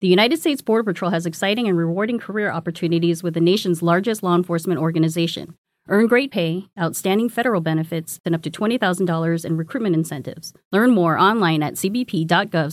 [0.00, 4.22] The United States Border Patrol has exciting and rewarding career opportunities with the nation's largest
[4.22, 5.56] law enforcement organization.
[5.88, 10.52] Earn great pay, outstanding federal benefits, and up to $20,000 in recruitment incentives.
[10.70, 12.72] Learn more online at cbp.gov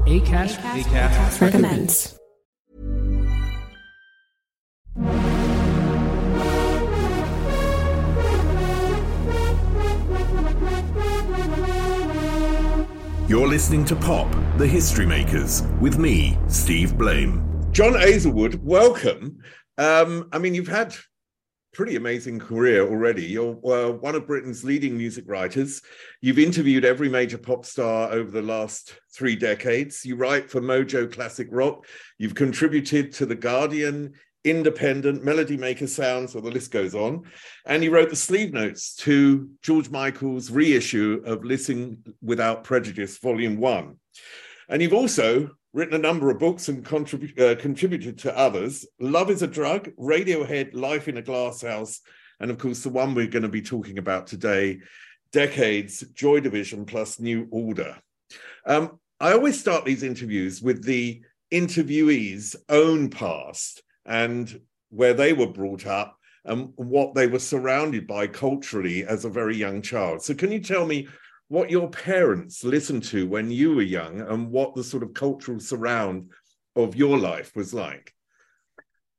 [0.00, 2.18] ACAST, ACAST, ACAST recommends.
[13.28, 17.48] You're listening to Pop, the History Makers, with me, Steve Blame.
[17.70, 19.38] John Aizlewood, welcome.
[19.78, 20.94] Um, I mean, you've had
[21.72, 23.24] pretty amazing career already.
[23.24, 25.80] You're uh, one of Britain's leading music writers.
[26.20, 30.04] You've interviewed every major pop star over the last three decades.
[30.04, 31.86] You write for Mojo Classic Rock.
[32.18, 34.12] You've contributed to The Guardian,
[34.44, 37.22] Independent, Melody Maker Sounds, or the list goes on.
[37.64, 43.56] And you wrote the sleeve notes to George Michael's reissue of Listen Without Prejudice, Volume
[43.56, 43.96] 1.
[44.68, 48.86] And you've also written a number of books and contrib- uh, contributed to others.
[49.00, 52.00] Love is a Drug, Radiohead, Life in a Glass House,
[52.40, 54.80] and of course, the one we're going to be talking about today,
[55.32, 57.96] Decades, Joy Division plus New Order.
[58.66, 64.60] Um, I always start these interviews with the interviewee's own past and
[64.90, 69.56] where they were brought up and what they were surrounded by culturally as a very
[69.56, 70.22] young child.
[70.22, 71.08] So, can you tell me
[71.52, 75.60] what your parents listened to when you were young and what the sort of cultural
[75.60, 76.30] surround
[76.76, 78.14] of your life was like?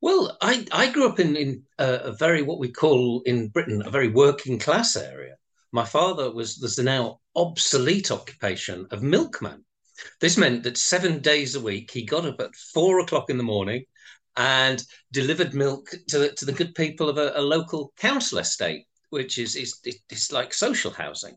[0.02, 3.92] Well, I, I grew up in, in a, very, what we call in Britain, a
[3.92, 5.36] very working class area.
[5.72, 9.64] My father was, was the now obsolete occupation of milkman.
[10.20, 13.44] This meant that seven days a week he got up at four o'clock in the
[13.44, 13.86] morning
[14.38, 18.88] and delivered milk to the, to the good people of a, a local council estate,
[19.12, 21.36] which is, is, is like social housing.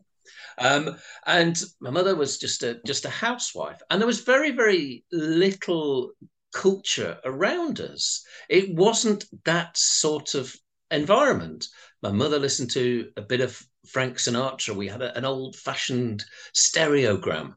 [0.57, 5.03] Um, and my mother was just a just a housewife, and there was very very
[5.11, 6.11] little
[6.53, 8.23] culture around us.
[8.49, 10.55] It wasn't that sort of
[10.91, 11.67] environment.
[12.01, 14.75] My mother listened to a bit of Frank Sinatra.
[14.75, 16.23] We had a, an old fashioned
[16.55, 17.55] stereogram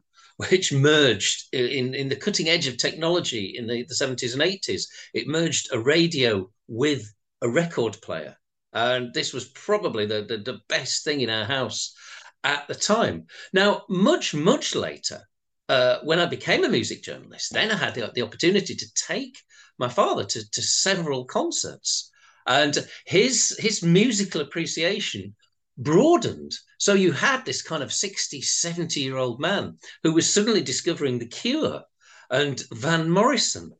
[0.49, 4.83] which merged in, in the cutting edge of technology in the, the 70s and 80s.
[5.13, 8.35] It merged a radio with a record player.
[8.73, 11.93] And this was probably the, the, the best thing in our house
[12.43, 13.27] at the time.
[13.53, 15.27] Now, much, much later,
[15.69, 19.37] uh, when I became a music journalist, then I had the, the opportunity to take
[19.77, 22.11] my father to, to several concerts.
[22.47, 25.35] And his his musical appreciation
[25.77, 26.53] broadened.
[26.77, 31.19] So you had this kind of 60, 70 year old man who was suddenly discovering
[31.19, 31.83] The Cure
[32.29, 33.71] and Van Morrison.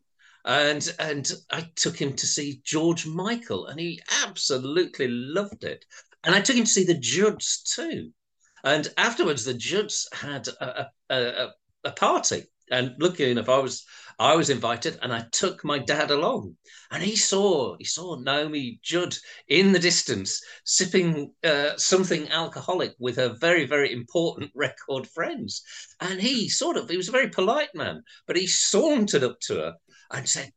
[0.45, 5.85] And and I took him to see George Michael, and he absolutely loved it.
[6.23, 8.11] And I took him to see the Judds too.
[8.63, 11.49] And afterwards, the Judds had a, a,
[11.83, 12.43] a, party.
[12.69, 13.83] And lucky enough, I was
[14.17, 16.55] I was invited, and I took my dad along,
[16.91, 19.17] and he saw he saw Naomi Judd
[19.47, 25.63] in the distance sipping uh, something alcoholic with her very very important record friends,
[25.99, 29.55] and he sort of he was a very polite man, but he sauntered up to
[29.55, 29.75] her
[30.11, 30.53] and said,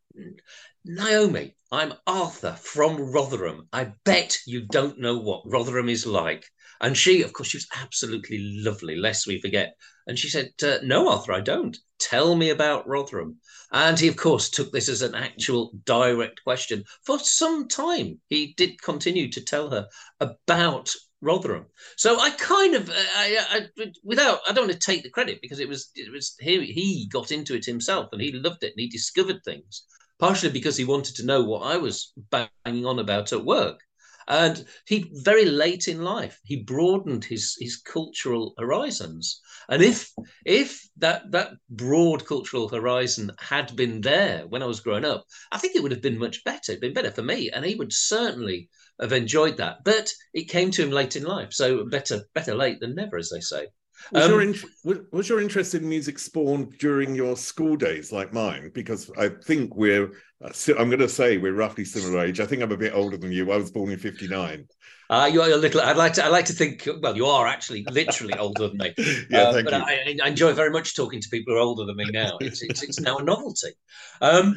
[0.84, 3.68] Naomi, I'm Arthur from Rotherham.
[3.72, 6.44] I bet you don't know what Rotherham is like.
[6.84, 9.74] And she, of course, she was absolutely lovely, lest we forget.
[10.06, 11.74] And she said, uh, No, Arthur, I don't.
[11.98, 13.40] Tell me about Rotherham.
[13.72, 16.84] And he, of course, took this as an actual direct question.
[17.06, 19.88] For some time, he did continue to tell her
[20.20, 20.90] about
[21.22, 21.64] Rotherham.
[21.96, 25.60] So I kind of, I, I, without, I don't want to take the credit because
[25.60, 28.80] it was, it was he, he got into it himself and he loved it and
[28.80, 29.84] he discovered things
[30.18, 33.80] partially because he wanted to know what I was banging on about at work.
[34.26, 39.40] And he very late in life he broadened his his cultural horizons.
[39.68, 40.12] And if
[40.44, 45.58] if that that broad cultural horizon had been there when I was growing up, I
[45.58, 46.72] think it would have been much better.
[46.72, 48.68] It'd been better for me, and he would certainly
[49.00, 49.84] have enjoyed that.
[49.84, 53.30] But it came to him late in life, so better better late than never, as
[53.30, 53.68] they say.
[54.12, 58.32] Was, um, your in, was your interest in music spawned during your school days, like
[58.32, 58.70] mine?
[58.74, 60.12] Because I think we're,
[60.44, 62.40] uh, I'm going to say we're roughly similar age.
[62.40, 63.50] I think I'm a bit older than you.
[63.50, 64.66] I was born in '59.
[65.10, 65.80] Uh, you are a little.
[65.80, 66.24] I'd like to.
[66.24, 66.88] I like to think.
[67.00, 68.94] Well, you are actually literally older than me.
[69.30, 69.84] yeah, uh, thank but you.
[69.84, 72.38] I, I, enjoy very much talking to people who are older than me now.
[72.40, 73.72] It's it's, it's now a novelty.
[74.20, 74.56] Um,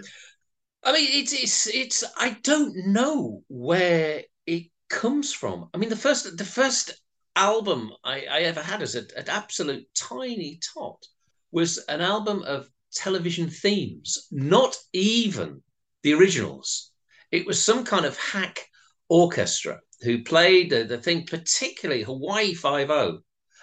[0.83, 2.03] I mean, it's it's it's.
[2.17, 5.69] I don't know where it comes from.
[5.73, 6.97] I mean, the first the first
[7.37, 11.05] album I, I ever had as an absolute tiny tot
[11.51, 15.61] was an album of television themes, not even
[16.03, 16.91] the originals.
[17.31, 18.59] It was some kind of hack
[19.07, 23.19] orchestra who played the, the thing, particularly Hawaii Five O.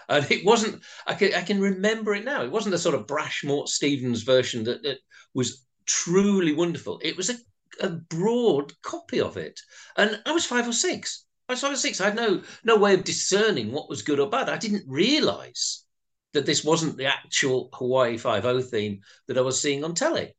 [0.08, 2.42] And it wasn't, I can, I can remember it now.
[2.42, 4.98] It wasn't the sort of brash Mort Stevens version that, that
[5.34, 7.00] was truly wonderful.
[7.02, 7.36] It was a,
[7.80, 9.58] a broad copy of it.
[9.96, 11.24] And I was five or six.
[11.48, 12.00] I was five or six.
[12.00, 14.48] I had no no way of discerning what was good or bad.
[14.48, 15.84] I didn't realise
[16.32, 20.34] that this wasn't the actual Hawaii Five O theme that I was seeing on telly.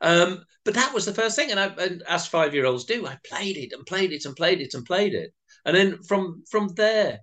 [0.00, 3.06] Um, but that was the first thing, and, I, and as five year olds do,
[3.06, 5.32] I played it and played it and played it and played it,
[5.64, 7.20] and then from from there,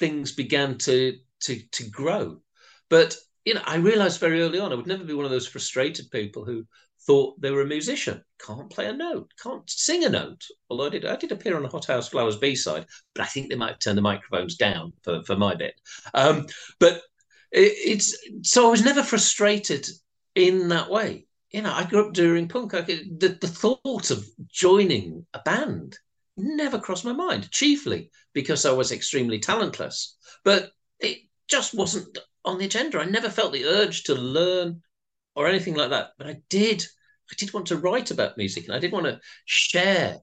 [0.00, 2.40] things began to to to grow.
[2.88, 5.46] But you know, I realised very early on I would never be one of those
[5.46, 6.66] frustrated people who
[7.08, 8.22] thought they were a musician.
[8.46, 10.44] Can't play a note, can't sing a note.
[10.68, 12.84] Although I did, I did appear on the Hothouse Flowers B side,
[13.14, 15.80] but I think they might have turned the microphones down for, for my bit.
[16.12, 16.46] Um,
[16.78, 17.00] but
[17.50, 19.88] it, it's so I was never frustrated
[20.34, 21.26] in that way.
[21.50, 22.74] You know, I grew up during punk.
[22.74, 25.96] I, the, the thought of joining a band
[26.36, 30.18] never crossed my mind, chiefly because I was extremely talentless.
[30.44, 33.00] But it just wasn't on the agenda.
[33.00, 34.82] I never felt the urge to learn
[35.34, 36.10] or anything like that.
[36.18, 36.84] But I did
[37.30, 40.16] I did want to write about music and I did want to share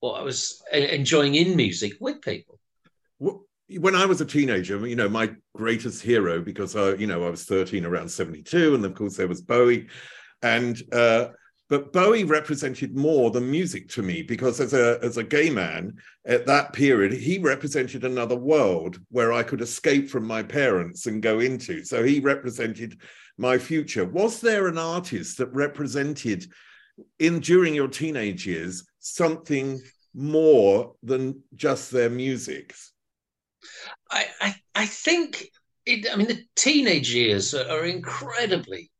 [0.00, 2.58] what I was enjoying in music with people.
[3.18, 7.30] When I was a teenager, you know, my greatest hero, because I, you know, I
[7.30, 9.86] was 13 around 72, and of course there was Bowie.
[10.42, 11.28] And uh,
[11.70, 15.94] but Bowie represented more than music to me because as a as a gay man
[16.26, 21.22] at that period, he represented another world where I could escape from my parents and
[21.22, 21.84] go into.
[21.84, 23.00] So he represented
[23.40, 24.04] my future.
[24.04, 26.46] Was there an artist that represented
[27.18, 29.80] in during your teenage years something
[30.14, 32.74] more than just their music?
[34.10, 35.46] I, I, I think
[35.86, 38.90] it, I mean the teenage years are incredibly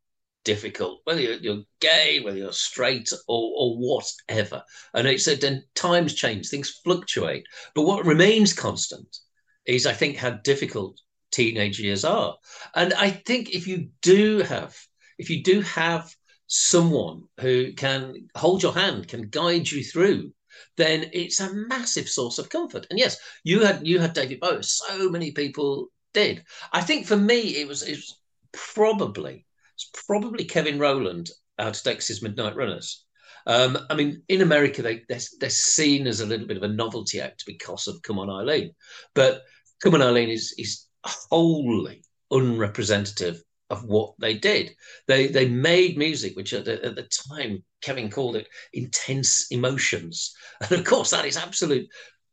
[0.45, 4.63] difficult, whether you're, you're, gay, whether you're straight, or, or whatever.
[4.95, 7.45] And it's then times change, things fluctuate.
[7.75, 9.19] But what remains constant
[9.67, 10.99] is, I think, how difficult
[11.31, 12.37] teenage years are.
[12.75, 14.77] And I think if you do have,
[15.19, 16.15] if you do have
[16.47, 20.33] someone who can hold your hand, can guide you through,
[20.77, 22.87] then it's a massive source of comfort.
[22.91, 24.63] And yes, you had you had David Bowie.
[24.63, 26.45] So many people did.
[26.73, 28.21] I think for me, it was it was
[28.53, 33.05] probably it's probably Kevin Rowland out of Dexys Midnight Runners.
[33.47, 36.69] Um, I mean, in America, they they're, they're, seen as a little bit of a
[36.69, 38.73] novelty act because of Come On Eileen,
[39.15, 39.43] but
[39.83, 44.75] Come On Eileen is is wholly unrepresentative of what they did.
[45.07, 50.35] They they made music, which at the, at the time Kevin called it intense emotions,
[50.61, 51.89] and of course that is absolute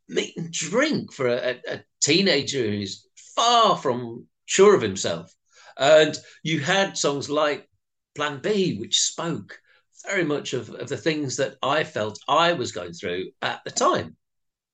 [0.10, 3.06] meat and drink for a, a teenager who's
[3.36, 5.34] far from sure of himself.
[5.78, 7.70] And you had songs like
[8.16, 9.60] Plan B, which spoke
[10.06, 13.72] very much of, of the things that I felt I was going through at the
[13.72, 14.16] time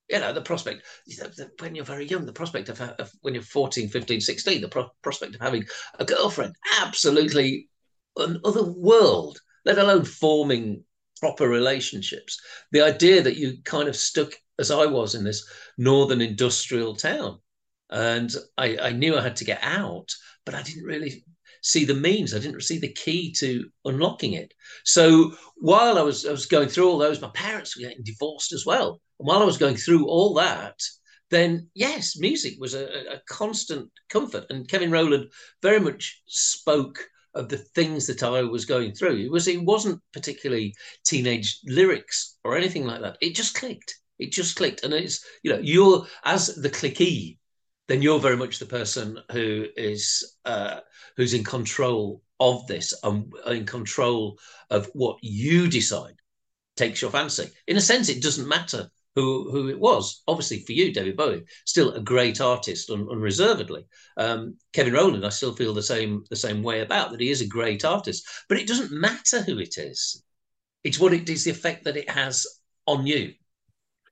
[0.10, 0.84] you know the prospect
[1.60, 4.90] when you're very young the prospect of, of when you're 14 15 16 the pro-
[5.02, 5.64] prospect of having
[6.00, 7.70] a girlfriend absolutely
[8.18, 10.84] another world let alone forming
[11.20, 12.40] proper relationships
[12.72, 17.40] the idea that you kind of stuck as i was in this northern industrial town
[17.90, 20.10] and I, I knew i had to get out
[20.46, 21.24] but i didn't really
[21.64, 22.36] see the means.
[22.36, 24.54] I didn't see the key to unlocking it.
[24.84, 28.54] So while I was I was going through all those, my parents were getting divorced
[28.54, 29.02] as well.
[29.24, 30.82] While I was going through all that,
[31.30, 34.48] then yes, music was a, a constant comfort.
[34.50, 37.00] And Kevin Rowland very much spoke
[37.34, 39.16] of the things that I was going through.
[39.16, 40.76] It was it wasn't particularly
[41.06, 43.18] teenage lyrics or anything like that.
[43.22, 43.96] It just clicked.
[44.20, 44.84] It just clicked.
[44.84, 47.38] And it's, you know, you're as the clicky,
[47.88, 50.82] then you're very much the person who is uh,
[51.16, 54.38] who's in control of this and in control
[54.70, 56.16] of what you decide
[56.76, 57.50] takes your fancy.
[57.68, 60.24] In a sense, it doesn't matter who who it was.
[60.28, 63.86] Obviously, for you, David Bowie, still a great artist un, unreservedly.
[64.18, 67.22] Um, Kevin Rowland, I still feel the same the same way about that.
[67.22, 70.24] He is a great artist, but it doesn't matter who it is.
[70.84, 72.46] It's what it is, the effect that it has
[72.86, 73.34] on you.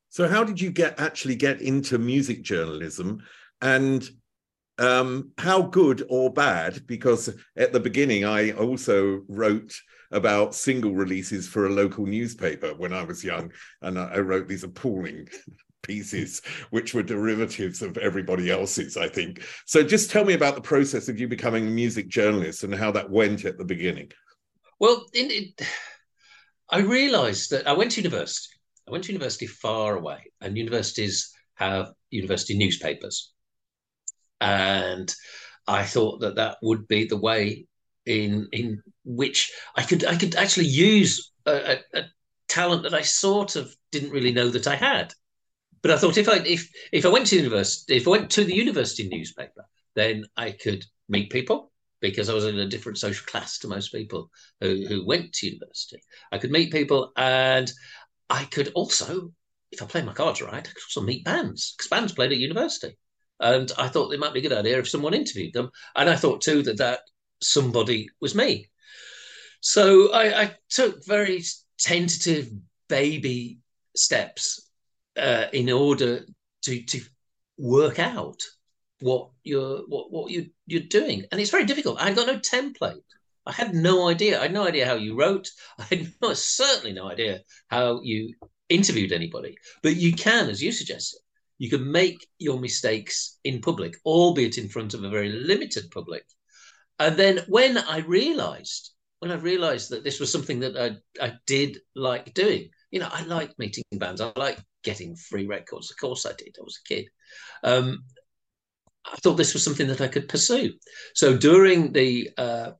[0.09, 3.23] So, how did you get actually get into music journalism,
[3.61, 4.07] and
[4.77, 6.85] um, how good or bad?
[6.85, 9.73] Because at the beginning, I also wrote
[10.11, 13.51] about single releases for a local newspaper when I was young,
[13.81, 15.27] and I wrote these appalling
[15.83, 19.43] pieces which were derivatives of everybody else's i think.
[19.65, 22.91] So just tell me about the process of you becoming a music journalist and how
[22.91, 24.11] that went at the beginning.
[24.79, 25.07] Well
[26.69, 28.55] i realized that i went to university.
[28.87, 33.33] I went to university far away and universities have university newspapers.
[34.39, 35.13] And
[35.67, 37.67] I thought that that would be the way
[38.05, 41.51] in in which I could I could actually use a,
[41.93, 42.03] a, a
[42.47, 45.13] talent that I sort of didn't really know that I had.
[45.81, 48.43] But I thought if I if if I went to university, if I went to
[48.43, 49.65] the university newspaper,
[49.95, 53.89] then I could meet people because I was in a different social class to most
[53.89, 54.29] people
[54.59, 56.01] who, who went to university.
[56.31, 57.71] I could meet people and
[58.29, 59.31] I could also,
[59.71, 62.39] if I play my cards right, I could also meet bands because bands played at
[62.39, 62.97] university.
[63.39, 65.69] And I thought it might be a good idea if someone interviewed them.
[65.95, 67.01] And I thought too that that
[67.41, 68.69] somebody was me.
[69.61, 71.43] So I, I took very
[71.79, 72.49] tentative
[72.89, 73.59] baby
[73.95, 74.69] steps
[75.17, 76.25] uh, in order
[76.63, 77.01] to to
[77.57, 78.39] work out
[79.01, 82.01] what you're what what you you're doing, and it's very difficult.
[82.01, 83.01] I got no template.
[83.45, 84.39] I had no idea.
[84.39, 85.49] I had no idea how you wrote.
[85.79, 88.33] I had no, certainly no idea how you
[88.69, 89.57] interviewed anybody.
[89.81, 91.19] But you can, as you suggested,
[91.57, 96.23] you can make your mistakes in public, albeit in front of a very limited public.
[97.01, 101.33] And then when I realized, when I realized that this was something that I, I
[101.47, 104.21] did like doing, you know, I like meeting bands.
[104.21, 105.89] I like getting free records.
[105.89, 106.55] Of course I did.
[106.59, 107.05] I was a kid.
[107.63, 108.03] Um,
[109.11, 110.73] I thought this was something that I could pursue.
[111.15, 112.71] So during the uh,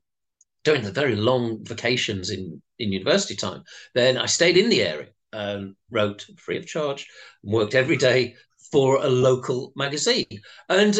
[0.64, 3.64] during the very long vacations in in university time,
[3.96, 7.08] then I stayed in the area and wrote free of charge,
[7.42, 8.36] worked every day
[8.72, 10.42] for a local magazine.
[10.70, 11.00] And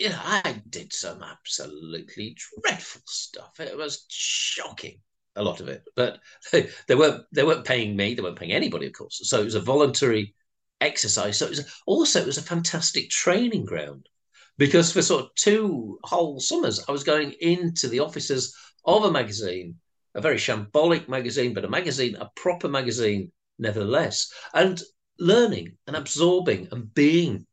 [0.00, 3.60] you know, I did some absolutely dreadful stuff.
[3.60, 4.98] It was shocking,
[5.36, 5.82] a lot of it.
[5.94, 8.14] But they, they weren't they weren't paying me.
[8.14, 9.20] They weren't paying anybody, of course.
[9.24, 10.34] So it was a voluntary
[10.80, 11.38] exercise.
[11.38, 14.08] So it was also it was a fantastic training ground
[14.56, 19.12] because for sort of two whole summers, I was going into the offices of a
[19.12, 19.74] magazine,
[20.14, 24.32] a very shambolic magazine, but a magazine, a proper magazine, nevertheless.
[24.54, 24.80] And
[25.18, 27.46] learning and absorbing and being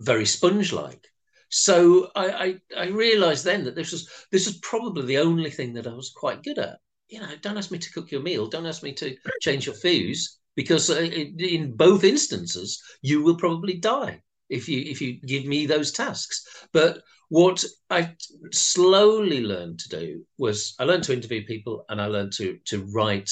[0.00, 1.08] very sponge-like.
[1.48, 2.28] So I,
[2.76, 5.94] I, I realized then that this was this was probably the only thing that I
[5.94, 6.78] was quite good at.
[7.08, 9.74] You know, don't ask me to cook your meal, don't ask me to change your
[9.74, 15.44] fuse, because uh, in both instances you will probably die if you if you give
[15.46, 16.44] me those tasks.
[16.72, 18.14] But what I
[18.52, 22.84] slowly learned to do was I learned to interview people and I learned to to
[22.92, 23.30] write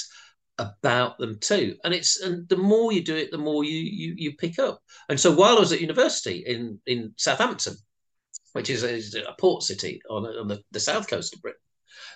[0.58, 1.76] about them too.
[1.84, 4.80] And it's and the more you do it, the more you you you pick up.
[5.08, 7.74] And so while I was at university in in Southampton,
[8.56, 11.60] which is a, is a port city on, on the, the south coast of Britain,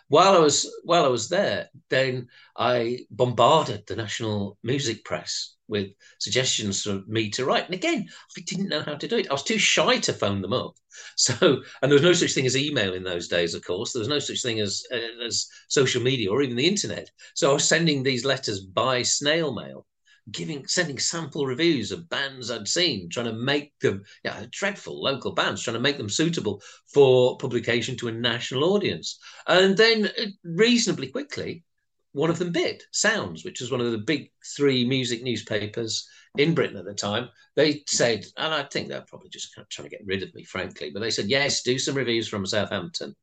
[0.09, 5.91] While I was while I was there, then I bombarded the national music press with
[6.19, 7.67] suggestions for me to write.
[7.67, 9.29] And again, I didn't know how to do it.
[9.29, 10.75] I was too shy to phone them up.
[11.17, 11.35] So,
[11.81, 13.93] and there was no such thing as email in those days, of course.
[13.93, 17.11] There was no such thing as uh, as social media or even the internet.
[17.35, 19.87] So I was sending these letters by snail mail
[20.31, 25.33] giving sending sample reviews of bands I'd seen, trying to make them yeah, dreadful local
[25.33, 26.63] bands, trying to make them suitable
[26.93, 29.19] for publication to a national audience.
[29.47, 31.65] And then uh, reasonably quickly,
[32.13, 36.55] one of them bid, Sounds, which was one of the big three music newspapers in
[36.55, 37.29] Britain at the time.
[37.57, 40.35] They said, and I think they're probably just kind of trying to get rid of
[40.35, 43.15] me, frankly, but they said, yes, do some reviews from Southampton.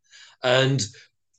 [0.44, 0.82] And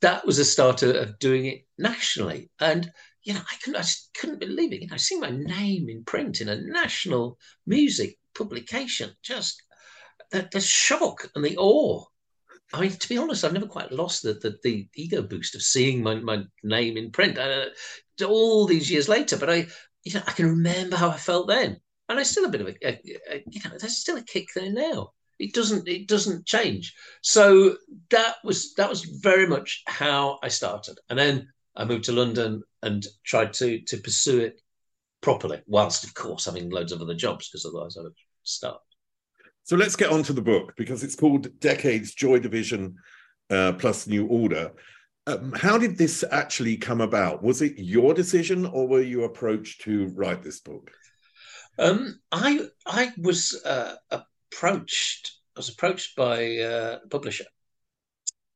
[0.00, 2.50] that was a start of doing it nationally.
[2.60, 2.90] And
[3.28, 3.86] you know, I couldn't, I
[4.18, 4.80] couldn't believe it.
[4.80, 9.62] You know, seeing my name in print in a national music publication, just
[10.30, 12.02] the, the shock and the awe.
[12.72, 15.60] I mean, to be honest, I've never quite lost the the, the ego boost of
[15.60, 17.66] seeing my, my name in print uh,
[18.26, 19.36] all these years later.
[19.36, 19.66] But I,
[20.04, 22.68] you know, I can remember how I felt then, and I still a bit of
[22.68, 22.92] a, a,
[23.30, 25.12] a you know, there's still a kick there now.
[25.38, 26.94] It doesn't it doesn't change.
[27.20, 27.76] So
[28.08, 32.62] that was that was very much how I started, and then I moved to London
[32.82, 34.60] and tried to to pursue it
[35.20, 38.80] properly, whilst of course having loads of other jobs because otherwise I would start.
[39.62, 42.96] So let's get on to the book because it's called Decades Joy Division
[43.50, 44.72] uh, plus New Order.
[45.26, 47.42] Um, how did this actually come about?
[47.42, 50.90] Was it your decision, or were you approached to write this book?
[51.78, 55.32] Um, I I was uh, approached.
[55.54, 57.44] I was approached by uh, a publisher,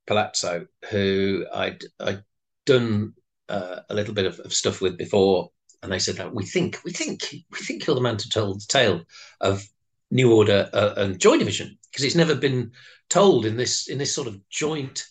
[0.06, 2.24] Palazzo, who I'd I'd
[2.66, 3.14] done
[3.48, 5.50] uh, a little bit of, of, stuff with before,
[5.82, 8.54] and they said, that "We think, we think, we think you're the man to tell
[8.54, 9.02] the tale
[9.40, 9.66] of
[10.10, 12.72] New Order uh, and Joy Division because it's never been
[13.10, 15.04] told in this in this sort of joint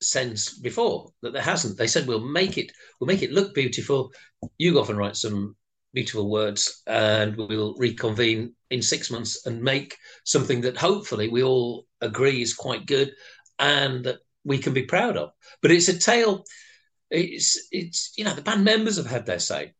[0.00, 1.78] sense before that there hasn't.
[1.78, 4.12] They said we'll make it, we'll make it look beautiful.
[4.58, 5.56] You go off and write some
[5.92, 11.86] beautiful words, and we'll reconvene in six months and make something that hopefully we all
[12.00, 13.12] agree is quite good
[13.58, 15.30] and that we can be proud of.
[15.62, 16.44] But it's a tale
[17.10, 19.72] it's it's you know the band members have had their say.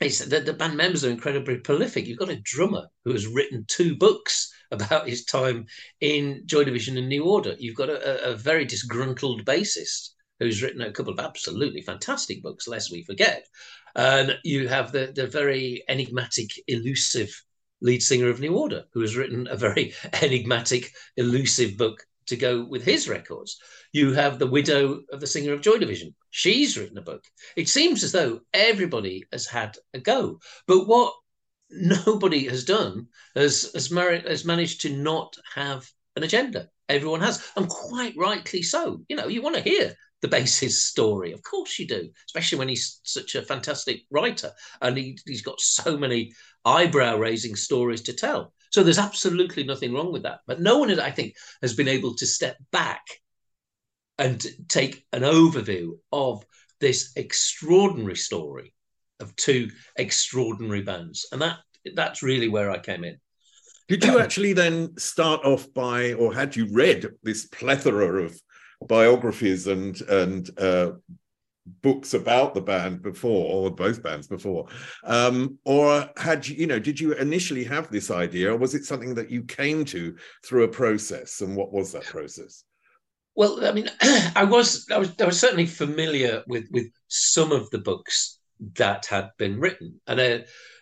[0.00, 2.06] It's the, the band members are incredibly prolific.
[2.06, 5.66] You've got a drummer who has written two books about his time
[6.00, 7.54] in Joy Division and New Order.
[7.58, 12.68] You've got a, a very disgruntled bassist who's written a couple of absolutely fantastic books,
[12.68, 13.46] lest we forget.
[13.94, 17.42] And you have the, the very enigmatic, elusive
[17.80, 22.64] lead singer of New Order, who has written a very enigmatic, elusive book to go
[22.64, 23.58] with his records.
[23.92, 26.14] You have the widow of the singer of Joy Division.
[26.30, 27.24] She's written a book.
[27.56, 30.40] It seems as though everybody has had a go.
[30.66, 31.14] But what
[31.70, 36.68] nobody has done has, has, mar- has managed to not have an agenda.
[36.88, 39.00] Everyone has, and quite rightly so.
[39.08, 41.32] You know, you want to hear the bassist story.
[41.32, 45.60] Of course you do, especially when he's such a fantastic writer and he, has got
[45.60, 46.32] so many
[46.64, 48.52] eyebrow raising stories to tell.
[48.76, 50.40] So there's absolutely nothing wrong with that.
[50.46, 53.00] But no one, I think, has been able to step back
[54.18, 56.44] and take an overview of
[56.78, 58.74] this extraordinary story
[59.18, 61.26] of two extraordinary bands.
[61.32, 61.56] And that
[61.94, 63.16] that's really where I came in.
[63.88, 68.38] Did you actually then start off by, or had you read this plethora of
[68.86, 70.90] biographies and and uh,
[71.82, 74.66] books about the band before or both bands before.
[75.04, 78.84] Um, or had you you know did you initially have this idea or was it
[78.84, 81.40] something that you came to through a process?
[81.40, 82.64] And what was that process?
[83.34, 83.90] Well i mean
[84.34, 88.36] i was i was, I was certainly familiar with with some of the books
[88.74, 90.00] that had been written.
[90.06, 90.38] And uh,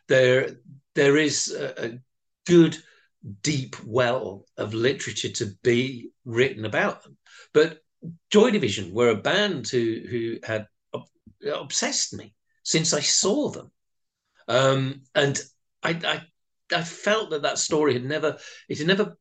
[0.09, 0.51] there
[0.94, 1.99] there is a, a
[2.47, 2.77] good
[3.42, 7.16] deep well of literature to be written about them.
[7.53, 7.79] But
[8.31, 10.66] Joy Division were a band who who had
[11.44, 13.70] obsessed me since I saw them.
[14.48, 15.40] Um, and
[15.83, 19.16] I, I, I felt that that story had never, it had never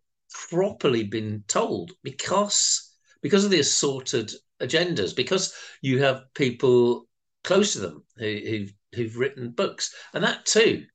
[0.50, 4.32] properly been told because, because of the assorted
[4.62, 7.08] agendas, because you have people
[7.44, 9.94] close to them who, who've, who've written books.
[10.14, 10.86] And that too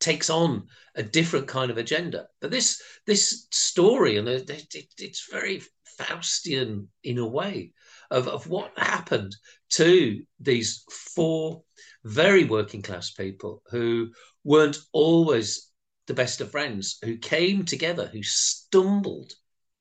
[0.00, 2.26] takes on a different kind of agenda.
[2.40, 5.62] But this, this story, and it, it, it's very
[5.98, 7.72] Faustian in a way
[8.10, 9.34] of, of what happened
[9.70, 11.62] to these four
[12.04, 14.10] very working class people who
[14.44, 15.70] weren't always
[16.06, 19.32] the best of friends, who came together, who stumbled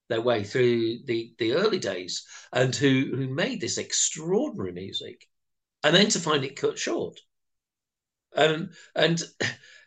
[0.09, 5.27] their way through the, the early days and who, who made this extraordinary music
[5.83, 7.19] and then to find it cut short.
[8.35, 9.21] And, and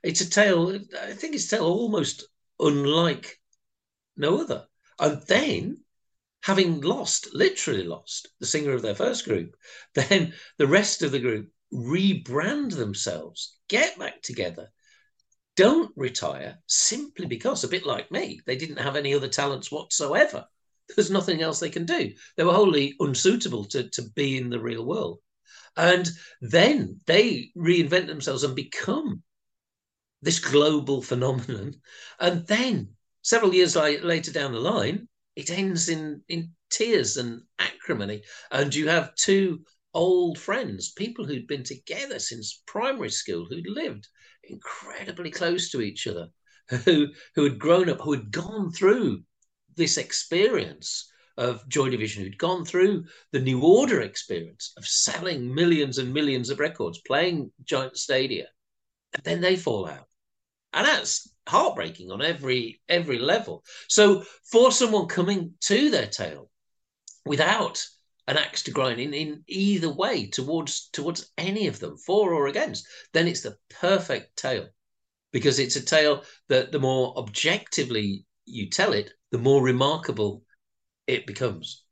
[0.03, 2.27] it's a tale, I think it's a tale almost
[2.61, 3.41] unlike
[4.17, 4.67] no other.
[4.99, 5.79] And then
[6.47, 9.57] having lost, literally lost, the singer of their first group,
[9.97, 14.69] then the rest of the group rebrand themselves, get back together,
[15.57, 20.47] don't retire simply because, a bit like me, they didn't have any other talents whatsoever.
[20.95, 22.13] There's nothing else they can do.
[22.37, 25.19] They were wholly unsuitable to, to be in the real world.
[25.77, 26.09] And
[26.41, 29.25] then they reinvent themselves and become
[30.23, 31.75] this global phenomenon.
[32.21, 32.91] And then
[33.23, 38.23] several years later down the line, it ends in, in tears and acrimony.
[38.51, 39.61] And you have two
[39.95, 44.09] old friends, people who'd been together since primary school, who'd lived
[44.45, 46.29] incredibly close to each other,
[46.85, 49.23] who, who had grown up, who had gone through
[49.77, 55.99] this experience of Joy Division, who'd gone through the New Order experience of selling millions
[55.99, 58.47] and millions of records, playing giant stadia,
[59.13, 60.09] and then they fall out.
[60.73, 63.65] And that's heartbreaking on every every level.
[63.89, 66.51] So for someone coming to their tale
[67.25, 67.85] without
[68.29, 72.49] an axe to grind in, in either way towards towards any of them, for or
[72.49, 74.69] against, then it's the perfect tale.
[75.33, 80.43] Because it's a tale that the more objectively you tell it, the more remarkable
[81.07, 81.85] it becomes.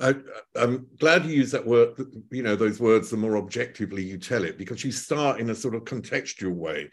[0.00, 0.14] I,
[0.56, 4.44] am glad you use that word, you know, those words, the more objectively you tell
[4.44, 6.88] it, because you start in a sort of contextual way,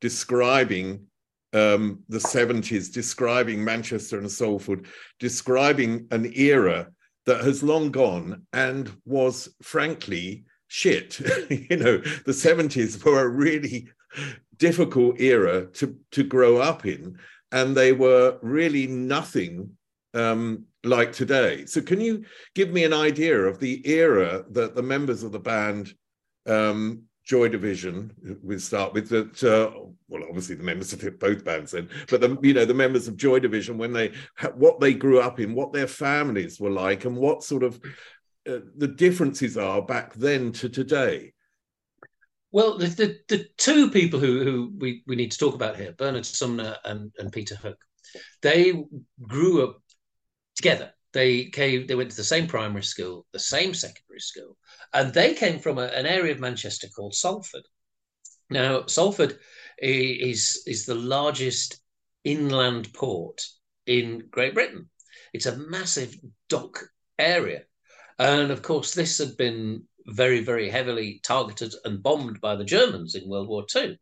[0.00, 1.06] describing
[1.52, 4.86] um, the 70s, describing Manchester and Salford,
[5.18, 6.88] describing an era
[7.26, 11.20] that has long gone and was frankly shit.
[11.50, 13.88] you know, the 70s were a really
[14.56, 17.18] difficult era to, to grow up in,
[17.52, 19.70] and they were really nothing
[20.14, 21.66] um, like today.
[21.66, 25.38] So, can you give me an idea of the era that the members of the
[25.38, 25.94] band
[26.46, 28.10] um, Joy Division,
[28.42, 29.44] we start with that.
[29.44, 29.70] Uh,
[30.08, 33.16] well, obviously the members of both bands then, but the you know the members of
[33.16, 34.10] Joy Division when they
[34.56, 37.76] what they grew up in, what their families were like, and what sort of
[38.48, 41.32] uh, the differences are back then to today.
[42.50, 45.92] Well, the, the, the two people who, who we, we need to talk about here,
[45.92, 47.78] Bernard Sumner and, and Peter Hook,
[48.42, 48.74] they
[49.22, 49.80] grew up
[50.56, 50.92] together.
[51.12, 54.56] They came, they went to the same primary school, the same secondary school,
[54.92, 57.66] and they came from a, an area of Manchester called Salford.
[58.48, 59.38] Now, Salford
[59.78, 61.80] is is the largest
[62.24, 63.44] inland port
[63.86, 64.88] in Great Britain.
[65.32, 66.14] It's a massive
[66.48, 66.84] dock
[67.18, 67.64] area,
[68.18, 73.14] and of course, this had been very, very heavily targeted and bombed by the Germans
[73.14, 73.98] in World War II.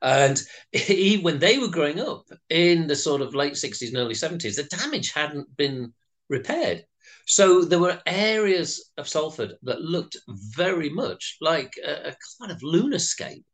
[0.00, 0.40] And
[0.72, 4.56] he, when they were growing up in the sort of late 60s and early 70s,
[4.56, 5.92] the damage hadn't been
[6.32, 6.84] repaired.
[7.26, 12.60] So there were areas of Salford that looked very much like a, a kind of
[12.62, 13.44] lunarscape.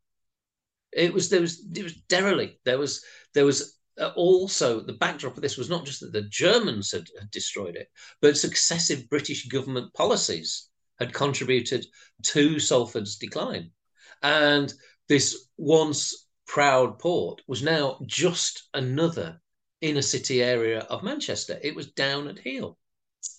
[0.91, 2.61] It was there was it was derelict.
[2.65, 3.03] There was
[3.35, 7.07] there was uh, also the backdrop of this was not just that the Germans had,
[7.19, 7.89] had destroyed it,
[8.21, 11.85] but successive British government policies had contributed
[12.23, 13.71] to Salford's decline.
[14.23, 14.73] And
[15.07, 19.39] this once proud port was now just another
[19.81, 21.59] inner city area of Manchester.
[21.61, 22.77] It was down at heel.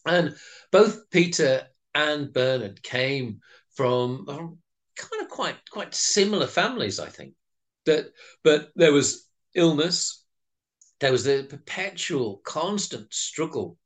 [0.07, 0.37] And
[0.71, 3.41] both Peter and Bernard came
[3.75, 7.35] from kind of quite quite similar families, I think.
[7.87, 8.13] That
[8.45, 10.25] but there was illness,
[11.01, 13.79] there was the perpetual, constant struggle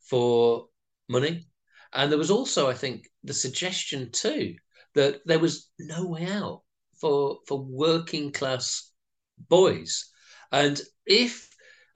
[0.00, 0.68] for
[1.08, 1.46] money,
[1.92, 4.56] and there was also, I think, the suggestion too
[4.94, 6.62] that there was no way out
[7.00, 8.90] for for working class
[9.48, 10.10] boys.
[10.52, 11.47] And if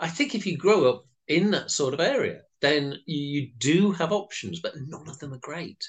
[0.03, 4.11] I think if you grow up in that sort of area, then you do have
[4.11, 5.88] options, but none of them are great.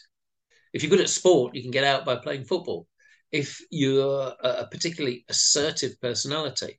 [0.72, 2.88] If you're good at sport, you can get out by playing football.
[3.32, 6.78] If you're a particularly assertive personality,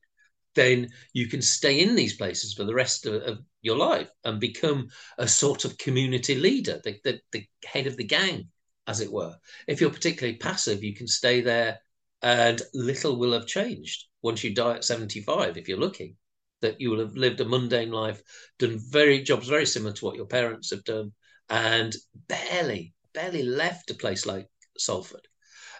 [0.54, 4.38] then you can stay in these places for the rest of, of your life and
[4.38, 4.86] become
[5.18, 8.48] a sort of community leader, the, the, the head of the gang,
[8.86, 9.34] as it were.
[9.66, 11.80] If you're particularly passive, you can stay there
[12.22, 16.16] and little will have changed once you die at 75 if you're lucky
[16.64, 18.22] that you will have lived a mundane life
[18.58, 21.12] done very jobs very similar to what your parents have done
[21.50, 21.94] and
[22.28, 24.48] barely barely left a place like
[24.78, 25.28] salford.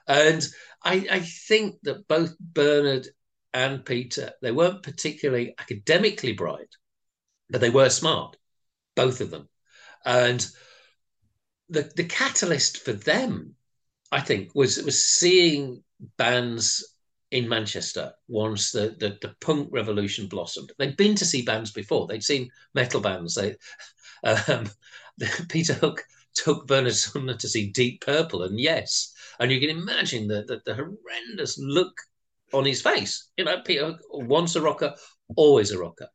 [0.07, 0.47] And
[0.85, 3.09] i i think that both bernard
[3.55, 6.73] and peter they weren't particularly academically bright
[7.51, 8.37] but they were smart
[8.95, 9.49] both of them.
[10.05, 10.47] And
[11.71, 13.55] the the catalyst for them
[14.13, 15.83] i think was was seeing
[16.19, 16.94] bands
[17.35, 20.71] in Manchester once the, the, the punk revolution blossomed.
[20.79, 22.07] They'd been to see bands before.
[22.07, 23.35] They'd seen metal bands.
[23.35, 23.57] They,
[24.49, 24.71] um,
[25.49, 30.29] Peter Hook took Bernard Sumner to see Deep Purple, and yes, and you can imagine
[30.29, 31.93] the, the, the horrendous look
[32.53, 33.31] on his face.
[33.37, 34.95] You know, Peter Hook, once a rocker,
[35.35, 36.09] always a rocker.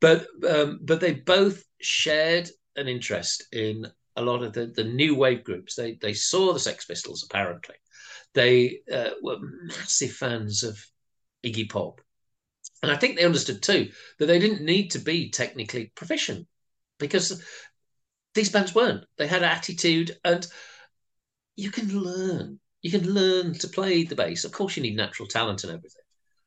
[0.00, 5.14] But um, but they both shared an interest in a lot of the, the new
[5.14, 5.74] wave groups.
[5.74, 7.74] They they saw the Sex Pistols apparently.
[8.34, 10.84] They uh, were massive fans of
[11.44, 12.00] Iggy Pop,
[12.82, 16.46] and I think they understood too that they didn't need to be technically proficient
[16.98, 17.42] because
[18.34, 19.04] these bands weren't.
[19.18, 20.46] They had attitude, and
[21.56, 22.58] you can learn.
[22.80, 24.44] You can learn to play the bass.
[24.44, 26.02] Of course, you need natural talent and everything,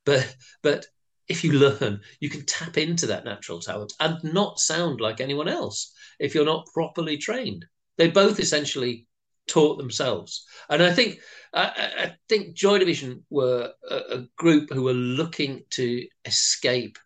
[0.06, 0.88] but but
[1.28, 5.48] if you learn, you can tap into that natural talent and not sound like anyone
[5.48, 7.66] else if you're not properly trained.
[7.98, 9.08] They both essentially
[9.48, 11.20] taught themselves, and I think
[11.54, 16.98] I, I think Joy Division were a, a, group who were looking to escape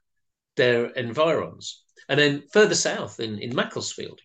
[0.56, 4.22] their environs, and then further south in in Macclesfield,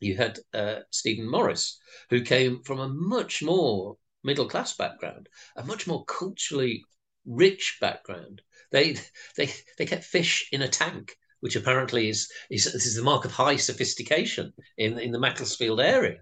[0.00, 1.78] you had uh, Stephen Morris,
[2.10, 6.84] who came from a much more middle class background, a much more culturally
[7.26, 8.42] rich background.
[8.72, 8.96] They
[9.36, 13.30] they they kept fish in a tank which apparently is, is is the mark of
[13.30, 16.18] high sophistication in in the Macclesfield area.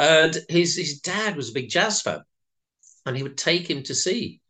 [0.00, 2.22] And his his dad was a big jazz fan,
[3.04, 4.40] and he would take him to see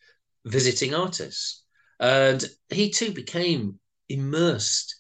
[0.45, 1.65] visiting artists,
[1.99, 4.95] and he too became immersed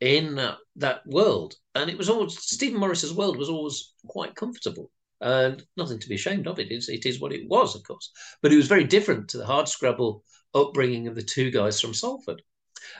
[0.00, 1.54] in that, that world.
[1.76, 6.16] And it was always Stephen Morris's world was always quite comfortable and nothing to be
[6.16, 6.58] ashamed of.
[6.58, 8.10] It is it is what it was, of course,
[8.42, 11.94] but it was very different to the hard scrabble upbringing of the two guys from
[11.94, 12.42] Salford.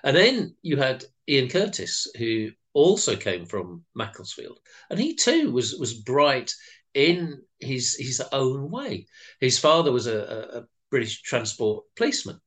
[0.05, 5.75] And then you had Ian Curtis, who also came from Macclesfield, and he too was
[5.75, 6.55] was bright
[6.95, 9.07] in his his own way.
[9.41, 12.41] His father was a, a British transport policeman,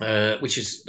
[0.00, 0.86] uh, which is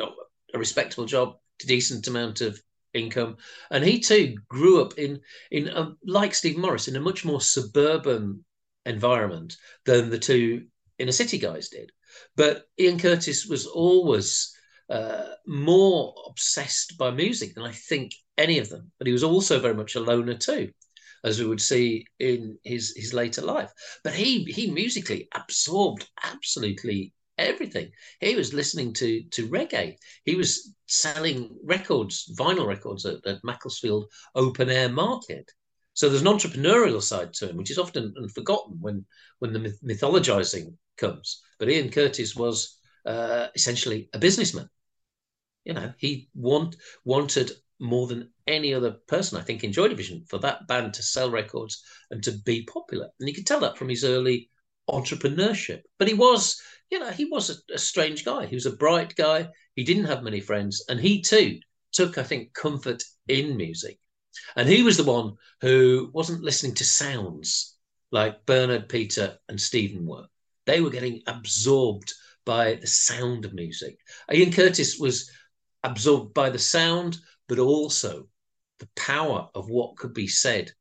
[0.54, 2.60] a respectable job, decent amount of
[2.94, 3.38] income,
[3.70, 7.42] and he too grew up in in a, like Steve Morris in a much more
[7.42, 8.44] suburban
[8.86, 10.66] environment than the two
[10.98, 11.92] inner city guys did.
[12.36, 14.56] But Ian Curtis was always
[14.90, 18.92] uh, more obsessed by music than I think any of them.
[18.98, 20.72] But he was also very much a loner too,
[21.24, 23.72] as we would see in his his later life.
[24.04, 27.92] But he he musically absorbed absolutely everything.
[28.20, 29.98] He was listening to to reggae.
[30.26, 34.06] He was selling records, vinyl records at, at Macclesfield
[34.36, 35.50] Open Air Market.
[35.94, 39.06] So there's an entrepreneurial side to him, which is often forgotten when
[39.40, 41.42] when the mythologizing comes.
[41.60, 44.70] But Ian Curtis was uh, essentially a businessman
[45.64, 50.24] you know, he want wanted more than any other person, I think, in Joy Division
[50.30, 53.10] for that band to sell records and to be popular.
[53.20, 54.50] And you could tell that from his early
[54.90, 55.82] entrepreneurship.
[55.98, 58.46] But he was, you know, he was a, a strange guy.
[58.46, 59.50] He was a bright guy.
[59.76, 60.86] He didn't have many friends.
[60.88, 61.60] And he too
[61.92, 64.00] took, I think, comfort in music.
[64.56, 67.76] And he was the one who wasn't listening to sounds
[68.12, 70.26] like Bernard, Peter, and Stephen were.
[70.66, 72.14] They were getting absorbed
[72.46, 73.98] by the sound of music.
[74.32, 75.30] Ian Curtis was
[75.84, 77.18] absorbed by the sound,
[77.52, 78.30] but also
[78.80, 80.72] the power of what could be said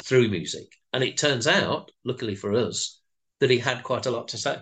[0.00, 0.68] through music.
[0.92, 3.00] And it turns out, luckily for us,
[3.40, 4.58] that he had quite a lot to say.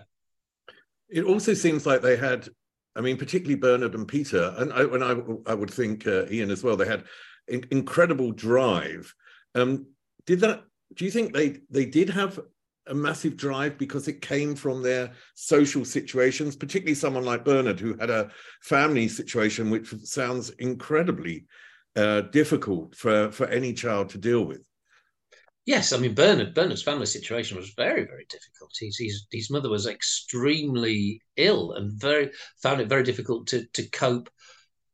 [1.07, 2.49] It also seems like they had,
[2.95, 6.49] I mean, particularly Bernard and Peter, and I, and I, I would think uh, Ian
[6.49, 6.75] as well.
[6.75, 7.03] They had
[7.47, 9.13] in, incredible drive.
[9.53, 9.85] Um,
[10.25, 10.63] did that?
[10.95, 12.39] Do you think they they did have
[12.87, 17.95] a massive drive because it came from their social situations, particularly someone like Bernard, who
[17.97, 18.29] had a
[18.61, 21.45] family situation which sounds incredibly
[21.95, 24.61] uh, difficult for, for any child to deal with.
[25.65, 26.55] Yes, I mean Bernard.
[26.55, 28.71] Bernard's family situation was very, very difficult.
[28.79, 32.31] His his, mother was extremely ill and very
[32.63, 34.29] found it very difficult to to cope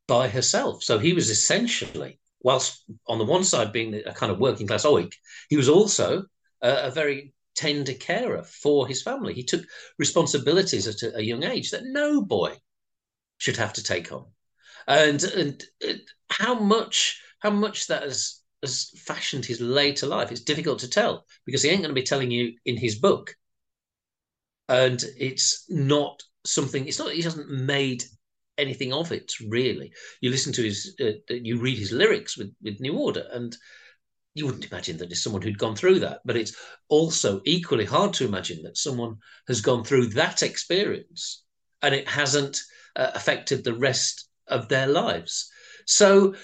[0.08, 0.84] by herself.
[0.84, 4.86] So he was essentially, whilst on the one side being a kind of working class
[4.86, 5.13] oik,
[5.50, 6.26] he was also
[6.62, 9.33] a, a very tender carer for his family.
[9.33, 9.65] He took
[9.99, 12.55] responsibilities at a, young age that no boy
[13.37, 14.25] should have to take on.
[14.87, 15.63] And, and
[16.29, 21.25] how much how much that has, has fashioned his later life, it's difficult to tell
[21.45, 23.35] because he ain't going to be telling you in his book.
[24.69, 28.03] And it's not something, it's not, he hasn't made
[28.57, 29.93] anything of it really.
[30.19, 33.55] You listen to his, uh, you read his lyrics with, with New Order, and
[34.38, 36.19] you wouldn't imagine that it's someone who'd gone through that.
[36.23, 36.56] But it's
[36.89, 41.43] also equally hard to imagine that someone has gone through that experience
[41.82, 42.62] and it hasn't
[42.95, 45.50] uh, affected the rest of their lives.
[45.86, 46.36] So,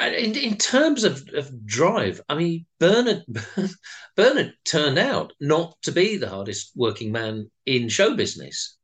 [0.00, 3.24] in, in terms of, of drive, I mean, Bernard
[4.16, 8.76] Bernard turned out not to be the hardest working man in show business.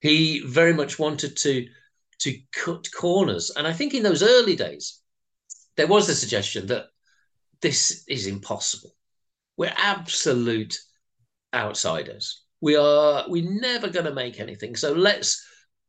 [0.00, 1.66] He very much wanted to
[2.20, 5.00] to cut corners, and I think in those early days,
[5.76, 6.86] there was the suggestion that
[7.60, 8.94] this is impossible.
[9.56, 10.76] We're absolute
[11.54, 12.42] outsiders.
[12.60, 14.76] We are we're never going to make anything.
[14.76, 15.44] So let's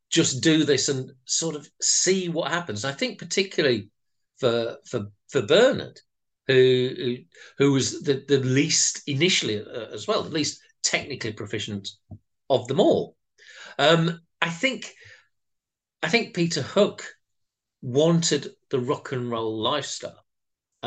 [0.09, 2.85] just do this and sort of see what happens.
[2.85, 3.89] I think particularly
[4.37, 5.99] for for for Bernard,
[6.47, 7.17] who
[7.57, 11.89] who, was the, the least initially uh, as well, the least technically proficient
[12.49, 13.17] of them all.
[13.77, 14.93] Um, I think
[16.01, 17.03] I think Peter Hook
[17.81, 20.23] wanted the rock and roll lifestyle,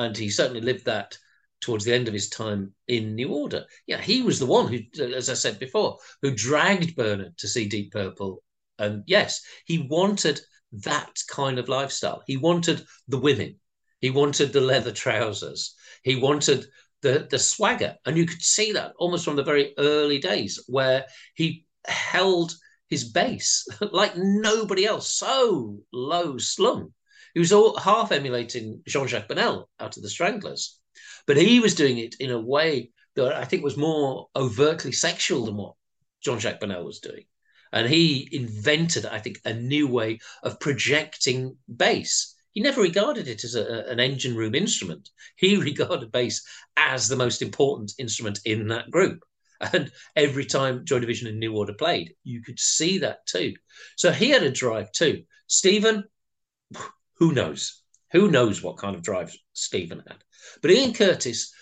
[0.01, 1.19] and he certainly lived that
[1.61, 3.67] towards the end of his time in New Order.
[3.87, 4.79] Yeah, he was the one who,
[5.15, 8.43] as I said before, who dragged Bernard to see Deep Purple.
[8.79, 10.41] And yes, he wanted
[10.73, 12.23] that kind of lifestyle.
[12.27, 13.61] He wanted the women.
[14.01, 15.75] He wanted the leather trousers.
[16.03, 16.65] He wanted
[17.03, 21.05] the the swagger, and you could see that almost from the very early days where
[21.35, 22.55] he held
[22.89, 26.95] his bass like nobody else, so low slung.
[27.35, 30.79] He was all half emulating Jean-Jacques Burnel out of the Stranglers,
[31.27, 35.45] but he was doing it in a way that I think was more overtly sexual
[35.45, 35.75] than what
[36.23, 37.25] Jean-Jacques Burnel was doing.
[37.73, 42.35] And he invented, I think, a new way of projecting bass.
[42.53, 45.09] He never regarded it as a, an engine room instrument.
[45.37, 46.45] He regarded bass
[46.77, 49.23] as the most important instrument in that group.
[49.73, 53.55] And every time Joy Division and New Order played, you could see that too.
[53.97, 55.25] So he had a drive too.
[55.47, 56.05] Stephen,
[57.21, 57.83] who knows?
[58.13, 60.25] Who knows what kind of drive Stephen had?
[60.61, 61.53] But Ian Curtis,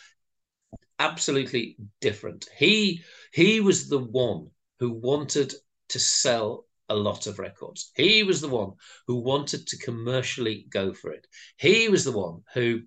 [0.98, 2.48] absolutely different.
[2.56, 5.52] He he was the one who wanted
[5.90, 7.90] to sell a lot of records.
[7.94, 8.72] He was the one
[9.06, 11.26] who wanted to commercially go for it.
[11.58, 12.82] He was the one who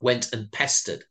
[0.00, 1.04] went and pestered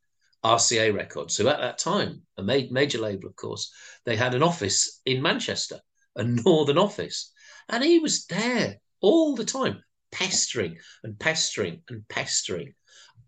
[0.43, 3.71] RCA Records, who at that time, a major label, of course,
[4.05, 5.79] they had an office in Manchester,
[6.15, 7.31] a northern office.
[7.69, 9.83] And he was there all the time,
[10.15, 12.73] pestering and pestering and pestering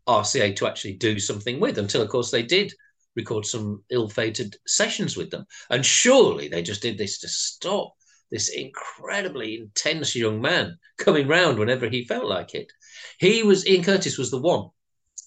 [0.08, 2.74] RCA to actually do something with until, of course, they did
[3.18, 5.46] record some ill fated sessions with them.
[5.70, 7.94] And surely they just did this to stop
[8.32, 12.72] this incredibly intense young man coming round whenever he felt like it.
[13.20, 14.70] He was, Ian Curtis was the one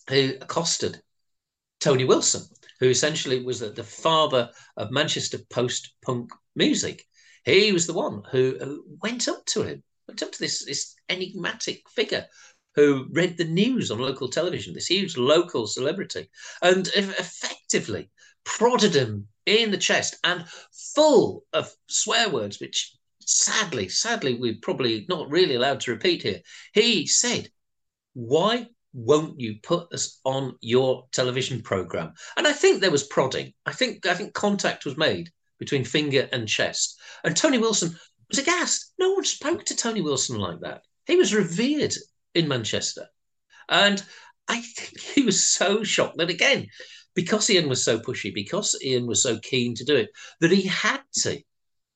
[0.09, 1.03] who accosted
[1.79, 2.43] Tony Wilson,
[2.79, 7.05] who essentially was the, the father of Manchester post punk music.
[7.45, 10.95] He was the one who, who went up to him, went up to this, this
[11.09, 12.27] enigmatic figure
[12.75, 16.29] who read the news on local television, this huge local celebrity,
[16.63, 18.11] and effectively
[18.45, 20.45] prodded him in the chest and
[20.95, 26.41] full of swear words, which sadly, sadly, we're probably not really allowed to repeat here.
[26.73, 27.49] He said,
[28.15, 32.15] Why won't you put us on your television program?
[32.37, 33.53] And I think there was prodding.
[33.67, 36.99] I think I think contact was made between finger and chest.
[37.23, 37.97] And Tony Wilson
[38.31, 38.93] was aghast.
[38.99, 40.83] No one spoke to Tony Wilson like that.
[41.07, 41.95] He was revered
[42.35, 43.07] in Manchester.
[43.69, 44.03] And
[44.49, 46.69] I think he was so shocked that again,
[47.15, 50.63] because Ian was so pushy, because Ian was so keen to do it, that he
[50.63, 51.43] had to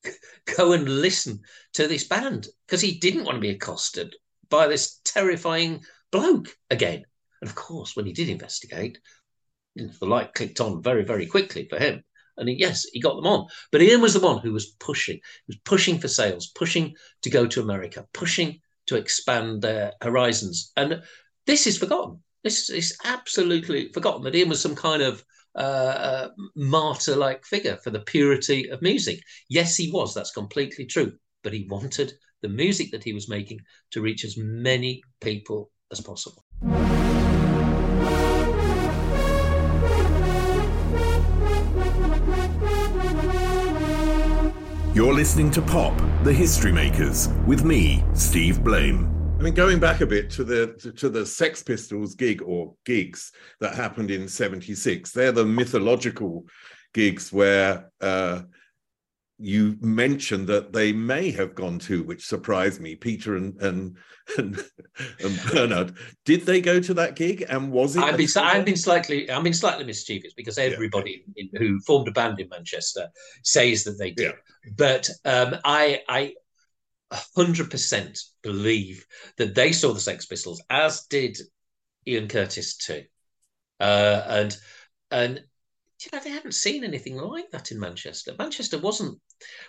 [0.56, 1.40] go and listen
[1.74, 4.14] to this band because he didn't want to be accosted
[4.50, 7.04] by this terrifying bloke again.
[7.40, 8.98] And of course, when he did investigate,
[9.76, 12.04] the light clicked on very, very quickly for him.
[12.36, 13.46] And yes, he got them on.
[13.70, 17.30] But Ian was the one who was pushing, he was pushing for sales, pushing to
[17.30, 20.72] go to America, pushing to expand their horizons.
[20.76, 21.02] And
[21.46, 22.22] this is forgotten.
[22.42, 25.24] This is absolutely forgotten that Ian was some kind of
[25.56, 29.20] uh, uh, martyr like figure for the purity of music.
[29.48, 30.12] Yes, he was.
[30.12, 31.12] That's completely true.
[31.42, 33.60] But he wanted the music that he was making
[33.92, 36.44] to reach as many people as possible.
[44.94, 49.12] You're listening to Pop, the History Makers, with me, Steve Blame.
[49.40, 53.32] I mean, going back a bit to the to, the Sex Pistols gig or gigs
[53.58, 56.46] that happened in '76, they're the mythological
[56.92, 58.42] gigs where uh,
[59.38, 62.94] you mentioned that they may have gone to, which surprised me.
[62.94, 63.96] Peter and and
[64.38, 64.64] and,
[65.20, 67.44] and Bernard, did they go to that gig?
[67.48, 68.02] And was it?
[68.02, 71.44] I've been, I've been slightly, I've been slightly mischievous because everybody yeah.
[71.52, 73.08] in, who formed a band in Manchester
[73.42, 74.32] says that they did.
[74.32, 74.72] Yeah.
[74.76, 76.34] But um, I, I,
[77.36, 81.38] hundred percent believe that they saw the Sex Pistols, as did
[82.06, 83.04] Ian Curtis too,
[83.78, 84.56] uh, and
[85.10, 85.42] and
[86.04, 88.34] you know, they hadn't seen anything like that in Manchester.
[88.38, 89.18] Manchester wasn't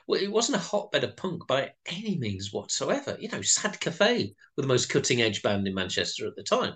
[0.08, 3.18] well, it wasn't a hotbed of punk by any means whatsoever.
[3.20, 6.76] You know, Sad Cafe were the most cutting edge band in Manchester at the time.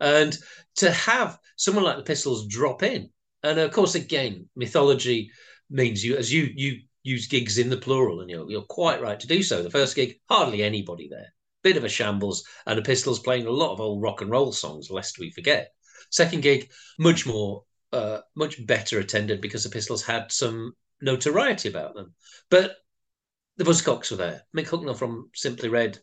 [0.00, 0.36] And
[0.76, 3.10] to have someone like the Pistols drop in,
[3.42, 5.30] and of course, again, mythology
[5.70, 9.18] means you as you you use gigs in the plural, and you're you're quite right
[9.20, 9.62] to do so.
[9.62, 13.50] The first gig, hardly anybody there, bit of a shambles, and the Pistols playing a
[13.50, 15.72] lot of old rock and roll songs, lest we forget.
[16.10, 21.94] Second gig, much more uh, much better attended because the Pistols had some notoriety about
[21.94, 22.14] them.
[22.50, 22.76] But
[23.56, 24.42] the Buzzcocks were there.
[24.56, 25.98] Mick Hucknall from Simply Red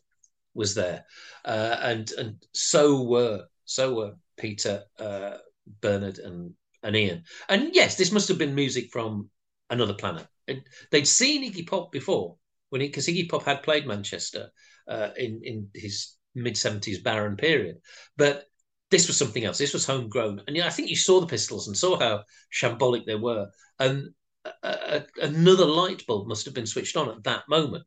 [0.54, 1.04] was there,
[1.44, 5.36] uh, and and so were so were Peter uh,
[5.80, 7.24] Bernard and, and Ian.
[7.48, 9.30] And yes, this must have been music from
[9.68, 10.26] another planet.
[10.46, 12.36] It, they'd seen Iggy Pop before
[12.70, 14.50] when because Iggy Pop had played Manchester
[14.88, 17.78] uh, in in his mid seventies barren period,
[18.16, 18.44] but
[18.90, 19.58] this was something else.
[19.58, 23.06] This was homegrown, and yeah, I think you saw the Pistols and saw how shambolic
[23.06, 24.10] they were, and
[24.44, 27.84] a, a, another light bulb must have been switched on at that moment.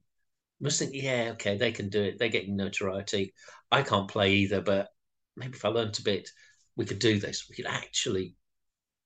[0.60, 2.20] must think, yeah, okay, they can do it.
[2.20, 3.34] They're getting notoriety.
[3.72, 4.90] I can't play either, but
[5.36, 6.30] maybe if I learned a bit,
[6.76, 7.48] we could do this.
[7.50, 8.36] We could actually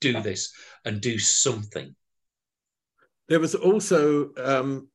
[0.01, 0.53] do this
[0.85, 1.95] and do something.
[3.27, 4.89] There was also, um,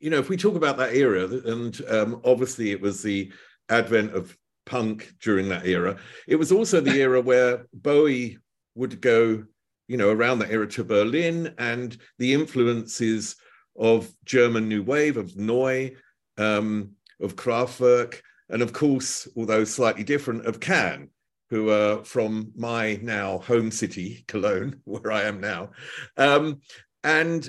[0.00, 3.32] you know, if we talk about that era, and um, obviously it was the
[3.68, 4.36] advent of
[4.68, 5.96] punk during that era.
[6.26, 8.38] It was also the era where Bowie
[8.74, 9.44] would go,
[9.88, 13.36] you know, around that era to Berlin, and the influences
[13.76, 15.96] of German New Wave, of Neu,
[16.36, 16.90] um,
[17.20, 21.08] of Kraftwerk, and of course, although slightly different, of Can,
[21.50, 25.70] who are from my now home city, Cologne, where I am now.
[26.16, 26.60] Um,
[27.02, 27.48] and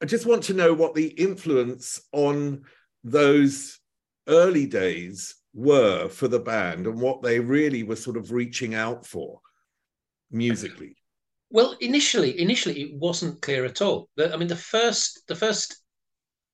[0.00, 2.62] I just want to know what the influence on
[3.04, 3.80] those
[4.28, 9.06] early days were for the band and what they really were sort of reaching out
[9.06, 9.40] for
[10.30, 10.96] musically.
[11.50, 14.08] Well, initially, initially it wasn't clear at all.
[14.18, 15.82] I mean, the first, the first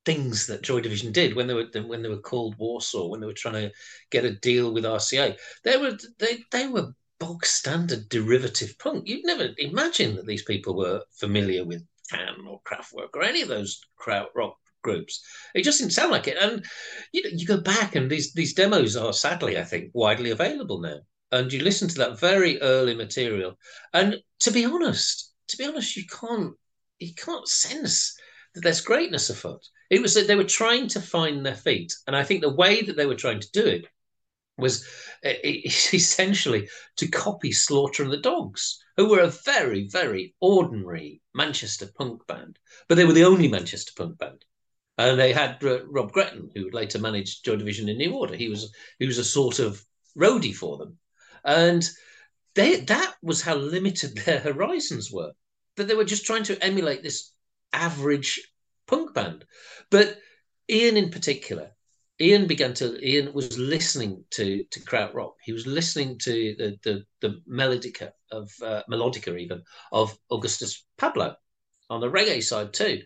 [0.04, 3.26] things that Joy Division did when they were when they were called Warsaw, when they
[3.26, 3.72] were trying to
[4.10, 9.06] get a deal with RCA, they were they they were bog standard derivative punk.
[9.06, 13.48] You'd never imagine that these people were familiar with Can or Kraftwerk or any of
[13.48, 14.54] those krautrock
[14.88, 15.22] groups.
[15.54, 16.38] It just didn't sound like it.
[16.40, 16.64] And
[17.12, 20.80] you know, you go back and these these demos are sadly, I think, widely available
[20.80, 20.98] now.
[21.30, 23.58] And you listen to that very early material.
[23.92, 26.54] And to be honest, to be honest, you can't
[26.98, 28.16] you can't sense
[28.54, 29.64] that there's greatness afoot.
[29.90, 31.92] It was that they were trying to find their feet.
[32.06, 33.86] And I think the way that they were trying to do it
[34.58, 34.86] was
[35.22, 35.36] eh,
[35.92, 42.26] essentially to copy Slaughter and the Dogs, who were a very, very ordinary Manchester punk
[42.26, 42.58] band,
[42.88, 44.44] but they were the only Manchester punk band.
[44.98, 48.34] And they had uh, Rob Gretton, who would later manage Joy Division in New Order.
[48.34, 49.82] He was he was a sort of
[50.16, 50.98] roadie for them,
[51.44, 51.88] and
[52.54, 55.32] they that was how limited their horizons were.
[55.76, 57.32] That they were just trying to emulate this
[57.72, 58.40] average
[58.88, 59.44] punk band.
[59.90, 60.18] But
[60.68, 61.70] Ian, in particular,
[62.20, 65.34] Ian began to Ian was listening to to krautrock.
[65.44, 71.36] He was listening to the the, the melodica of uh, melodica even of Augustus Pablo
[71.88, 73.02] on the reggae side too.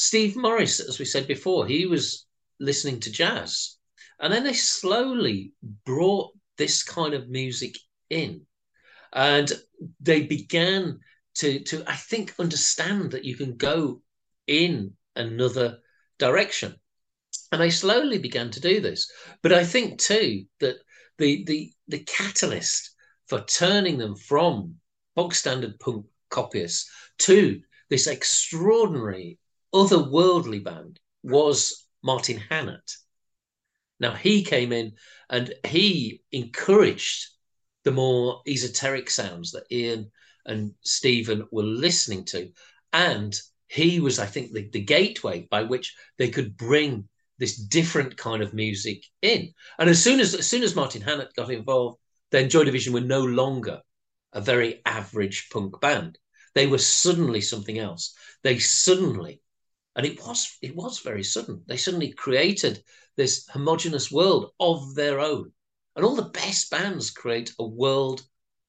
[0.00, 2.24] Steve Morris, as we said before, he was
[2.60, 3.78] listening to jazz.
[4.20, 7.76] And then they slowly brought this kind of music
[8.08, 8.42] in.
[9.12, 9.52] And
[9.98, 11.00] they began
[11.38, 14.00] to, to I think, understand that you can go
[14.46, 15.78] in another
[16.20, 16.76] direction.
[17.50, 19.10] And they slowly began to do this.
[19.42, 20.76] But I think too that
[21.18, 22.94] the the the catalyst
[23.26, 24.76] for turning them from
[25.16, 26.88] bog standard punk copyists
[27.18, 29.40] to this extraordinary
[29.74, 32.92] otherworldly band was Martin Hannett.
[34.00, 34.92] Now he came in
[35.28, 37.28] and he encouraged
[37.84, 40.10] the more esoteric sounds that Ian
[40.46, 42.50] and Stephen were listening to.
[42.92, 43.38] And
[43.68, 47.08] he was, I think, the, the gateway by which they could bring
[47.38, 49.52] this different kind of music in.
[49.78, 51.98] And as soon as as soon as Martin Hannett got involved,
[52.30, 53.80] then Joy Division were no longer
[54.32, 56.18] a very average punk band.
[56.54, 58.14] They were suddenly something else.
[58.42, 59.40] They suddenly
[59.98, 61.62] and it was it was very sudden.
[61.66, 62.82] They suddenly created
[63.16, 65.50] this homogenous world of their own,
[65.96, 68.22] and all the best bands create a world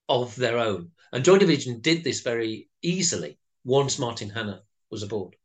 [0.09, 0.89] of their own.
[1.13, 5.35] And Joy Division did this very easily once Martin Hannett was aboard.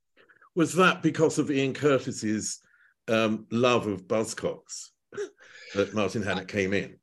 [0.54, 2.60] Was that because of Ian Curtis's
[3.06, 4.88] um, love of Buzzcocks
[5.74, 6.98] that Martin Hannett came in?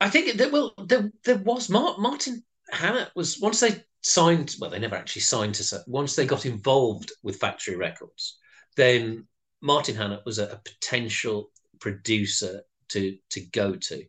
[0.00, 4.78] I think that well, there, there was Martin Hannett was once they signed, well, they
[4.78, 8.38] never actually signed to, once they got involved with Factory Records,
[8.76, 9.26] then
[9.60, 11.50] Martin Hannett was a, a potential
[11.80, 14.04] producer to, to go to.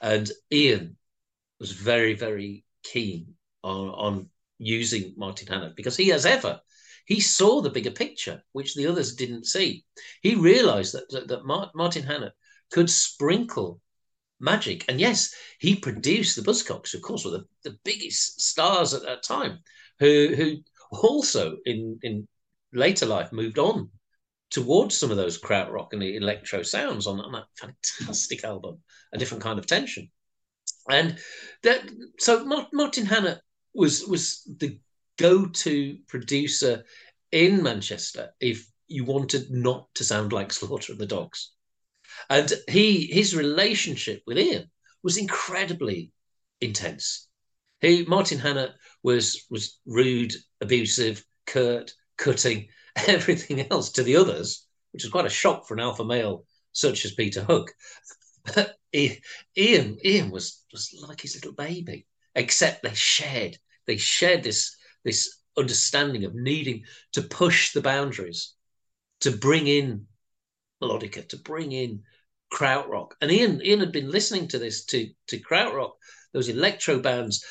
[0.00, 0.96] And Ian
[1.60, 6.60] was very, very keen on, on using Martin Hannett because he, as ever,
[7.06, 9.84] he saw the bigger picture, which the others didn't see.
[10.22, 12.32] He realized that, that, that Martin Hannett
[12.70, 13.80] could sprinkle
[14.40, 14.84] magic.
[14.88, 19.22] And yes, he produced the Buzzcocks, of course, were the, the biggest stars at that
[19.22, 19.60] time,
[19.98, 20.56] who who
[20.92, 22.28] also in in
[22.72, 23.90] later life moved on
[24.50, 28.78] towards some of those krautrock and electro sounds on, on that fantastic album,
[29.12, 30.08] a different kind of tension.
[30.88, 31.18] And
[31.62, 33.40] that so Martin Hannett
[33.74, 34.78] was was the
[35.18, 36.84] go-to producer
[37.32, 41.52] in Manchester if you wanted not to sound like Slaughter of the Dogs.
[42.28, 44.70] And he his relationship with Ian
[45.02, 46.12] was incredibly
[46.60, 47.28] intense.
[47.80, 55.04] He Martin Hannett was was rude, abusive, curt, cutting, everything else to the others, which
[55.04, 57.72] was quite a shock for an alpha male such as Peter Hook.
[58.92, 65.38] Ian Ian was was like his little baby, except they shared they shared this this
[65.58, 68.54] understanding of needing to push the boundaries,
[69.20, 70.06] to bring in
[70.82, 72.02] melodica, to bring in
[72.52, 73.12] krautrock.
[73.20, 75.92] And Ian Ian had been listening to this to to krautrock,
[76.32, 77.44] those electro bands,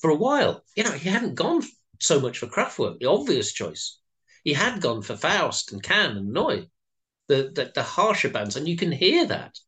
[0.00, 0.62] for a while.
[0.76, 1.62] You know, he hadn't gone
[2.00, 3.98] so much for Kraftwerk, the obvious choice.
[4.44, 6.66] He had gone for Faust and Can and Neu,
[7.28, 9.58] the, the the harsher bands, and you can hear that.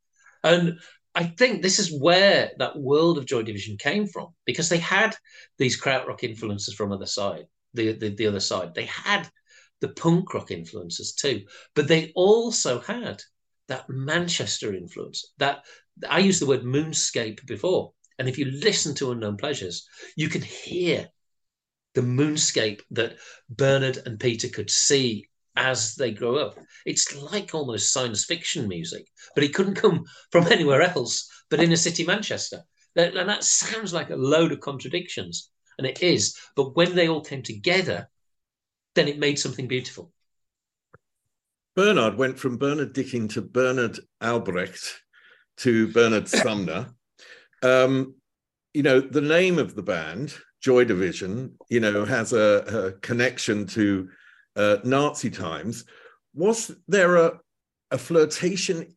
[0.45, 0.79] And
[1.15, 5.17] I think this is where that world of Joy Division came from because they had
[5.59, 8.75] these krautrock influences from other side, the, the the other side.
[8.75, 9.29] They had
[9.81, 13.23] the punk rock influences too, but they also had
[13.69, 15.33] that Manchester influence.
[15.39, 15.65] That
[16.09, 20.43] I used the word moonscape before, and if you listen to Unknown Pleasures, you can
[20.43, 21.09] hear
[21.95, 23.19] the moonscape that
[23.49, 26.57] Bernard and Peter could see as they grow up.
[26.87, 31.77] It's like almost science fiction music, but it couldn't come from anywhere else but inner
[31.77, 32.63] city Manchester.
[32.97, 36.37] And that sounds like a load of contradictions, and it is.
[36.57, 38.09] But when they all came together,
[38.99, 40.13] then it made something beautiful.
[41.77, 45.01] Bernard went from Bernard Dicken to Bernard Albrecht
[45.59, 46.89] to Bernard Sumner.
[47.63, 48.17] Um,
[48.75, 53.67] you know, the name of the band, Joy Division, you know, has a, a connection
[53.69, 54.09] to
[54.57, 55.85] uh, Nazi times.
[56.35, 57.39] Was there a,
[57.93, 58.97] a flirtation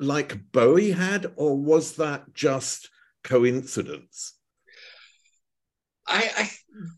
[0.00, 2.88] like Bowie had, or was that just
[3.22, 4.34] coincidence?
[6.08, 6.50] I, I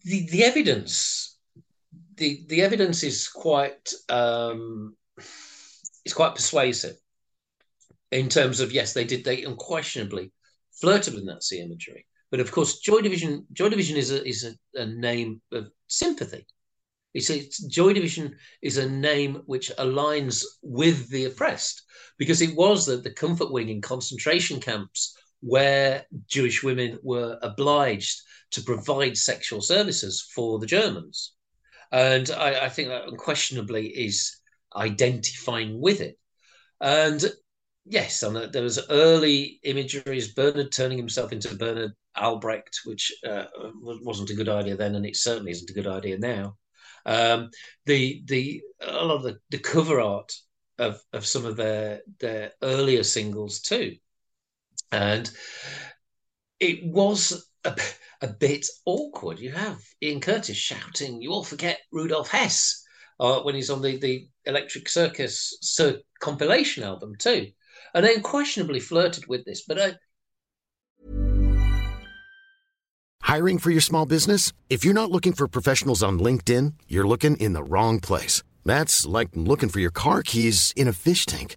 [0.05, 1.34] the, the evidence
[2.17, 4.97] the the evidence is quite um,
[6.05, 6.97] is quite persuasive
[8.15, 10.33] in terms of yes, they did they unquestionably
[10.81, 14.81] flirted with Nazi imagery, but of course, Joy Division Joy Division is a is a,
[14.81, 16.47] a name of sympathy.
[17.13, 21.83] It's, it's Joy Division is a name which aligns with the oppressed
[22.19, 28.21] because it was the, the comfort wing in concentration camps where Jewish women were obliged
[28.53, 31.35] to provide sexual services for the Germans.
[31.93, 34.37] And I, I think that unquestionably is
[34.75, 36.19] identifying with it.
[36.81, 37.25] And
[37.85, 43.45] yes, and there was early imagery imageries, Bernard turning himself into Bernard Albrecht, which uh,
[43.83, 46.57] wasn't a good idea then, and it certainly isn't a good idea now.
[47.07, 47.51] Um,
[47.87, 50.33] the the a lot of the, the cover art
[50.79, 53.97] of, of some of their their earlier singles too,
[54.91, 55.31] and
[56.61, 57.77] it was a,
[58.23, 59.39] a bit awkward.
[59.39, 62.83] You have Ian Curtis shouting, "You all forget Rudolf Hess."
[63.21, 67.47] Uh, when he's on the, the Electric Circus Sir compilation album too,
[67.95, 69.65] and they unquestionably flirted with this.
[69.67, 69.95] But I,
[73.35, 74.53] hiring for your small business?
[74.69, 78.43] If you're not looking for professionals on LinkedIn, you're looking in the wrong place.
[78.65, 81.57] That's like looking for your car keys in a fish tank.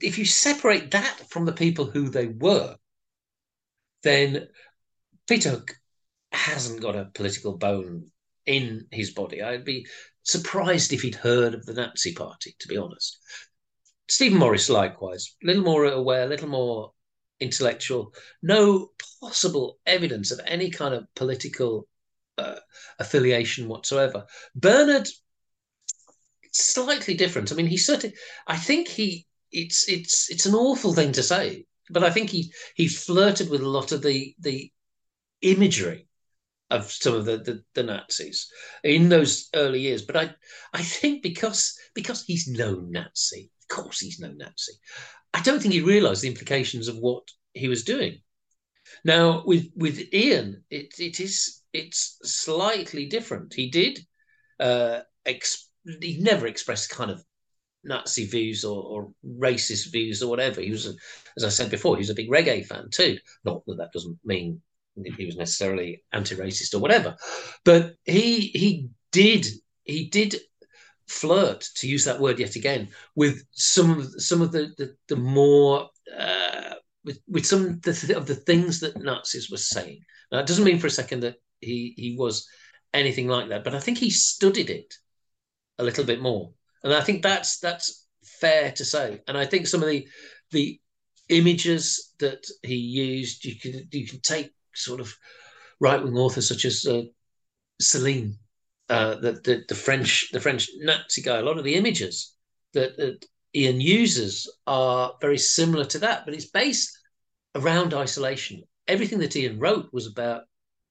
[0.00, 2.76] If you separate that from the people who they were,
[4.02, 4.48] then
[5.28, 5.74] Peter Hook
[6.32, 8.10] hasn't got a political bone
[8.46, 9.42] in his body.
[9.42, 9.86] I'd be
[10.22, 13.18] surprised if he'd heard of the Nazi Party, to be honest.
[14.08, 16.92] Stephen Morris, likewise, a little more aware, a little more
[17.38, 18.90] intellectual, no
[19.20, 21.86] possible evidence of any kind of political
[22.38, 22.56] uh,
[22.98, 24.26] affiliation whatsoever.
[24.54, 25.08] Bernard,
[26.52, 27.52] slightly different.
[27.52, 31.66] I mean, he certainly, I think he, it's it's it's an awful thing to say,
[31.90, 34.70] but I think he he flirted with a lot of the the
[35.42, 36.06] imagery
[36.70, 38.48] of some of the, the, the, Nazis
[38.84, 40.02] in those early years.
[40.02, 40.34] But I
[40.72, 44.72] I think because because he's no Nazi, of course he's no Nazi.
[45.34, 47.24] I don't think he realised the implications of what
[47.54, 48.20] he was doing.
[49.04, 53.54] Now with with Ian, it it is it's slightly different.
[53.54, 54.00] He did
[54.58, 55.00] uh,
[56.00, 57.24] he never expressed kind of
[57.84, 60.60] Nazi views or, or, racist views or whatever.
[60.60, 60.86] He was,
[61.36, 63.18] as I said before, he was a big reggae fan too.
[63.44, 64.60] Not that that doesn't mean
[65.16, 67.16] he was necessarily anti-racist or whatever,
[67.64, 69.46] but he he did
[69.84, 70.36] he did
[71.06, 75.16] flirt to use that word yet again with some of some of the the, the
[75.16, 76.74] more uh,
[77.04, 80.00] with, with some of the, things that Nazis were saying.
[80.30, 82.46] Now, it doesn't mean for a second that he he was
[82.92, 84.94] anything like that, but I think he studied it
[85.78, 86.52] a little bit more
[86.82, 89.20] and I think that's that's fair to say.
[89.28, 90.06] And I think some of the
[90.50, 90.80] the
[91.28, 95.14] images that he used, you can you can take sort of
[95.80, 97.02] right wing authors such as uh,
[97.80, 98.36] Celine,
[98.88, 101.38] uh, the, the, the French the French Nazi guy.
[101.38, 102.34] A lot of the images
[102.74, 103.24] that, that
[103.54, 106.96] Ian uses are very similar to that, but it's based
[107.54, 108.62] around isolation.
[108.86, 110.42] Everything that Ian wrote was about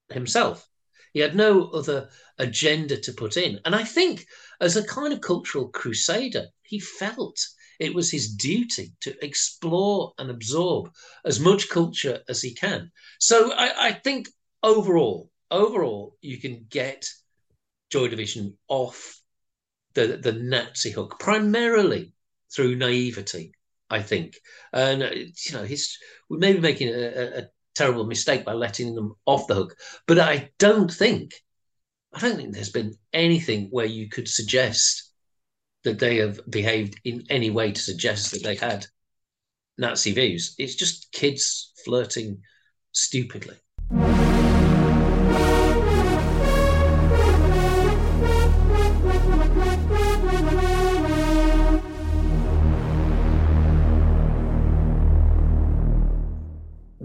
[0.10, 0.68] himself.
[1.14, 3.60] He had no other agenda to put in.
[3.66, 4.26] And I think
[4.62, 7.40] as a kind of cultural crusader, he felt
[7.80, 10.92] it was his duty to explore and absorb
[11.26, 12.92] as much culture as he can.
[13.20, 14.30] So I, I think
[14.62, 17.10] overall, overall, you can get
[17.90, 19.20] Joy Division off
[19.94, 22.14] the, the Nazi hook, primarily
[22.54, 23.54] through naivety,
[23.90, 24.36] I think.
[24.74, 25.98] And, uh, you know, he's,
[26.30, 27.44] we may be making a, a,
[27.80, 29.76] terrible mistake by letting them off the hook.
[30.06, 31.34] But I don't think,
[32.14, 35.12] I don't think there's been anything where you could suggest
[35.86, 38.86] that they have behaved in any way to suggest that they had
[39.78, 40.56] Nazi views.
[40.58, 42.42] It's just kids flirting
[42.92, 43.56] stupidly.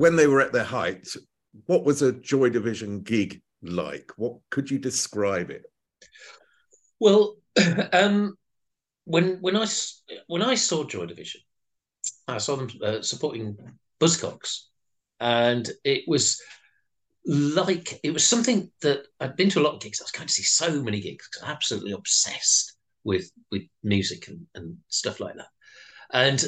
[0.05, 1.09] When they were at their height,
[1.64, 4.12] what was a Joy Division gig like?
[4.18, 5.62] What could you describe it?
[7.00, 7.36] Well,
[7.94, 8.36] um,
[9.07, 9.66] when when I
[10.26, 11.40] when I saw Joy Division,
[12.28, 13.57] I saw them uh, supporting
[13.98, 14.64] Buzzcocks,
[15.20, 16.38] and it was
[17.24, 20.02] like it was something that I'd been to a lot of gigs.
[20.02, 24.46] I was going to see so many gigs I'm absolutely obsessed with with music and,
[24.55, 25.48] and stuff like that.
[26.12, 26.44] And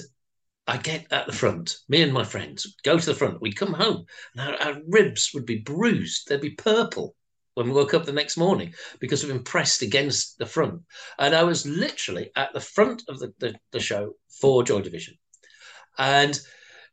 [0.66, 1.76] I get at the front.
[1.88, 3.40] Me and my friends go to the front.
[3.40, 4.04] We'd come home,
[4.34, 6.28] and our, our, ribs would be bruised.
[6.28, 7.14] They'd be purple
[7.54, 10.82] when we woke up the next morning because we've been pressed against the front.
[11.18, 15.14] And I was literally at the front of the, the, the show for Joy Division.
[15.98, 16.38] And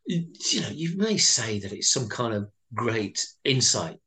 [0.05, 3.99] you know, you may say that it's some kind of great insight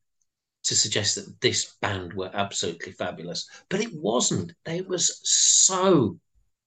[0.65, 4.53] to suggest that this band were absolutely fabulous, but it wasn't.
[4.67, 6.19] It was so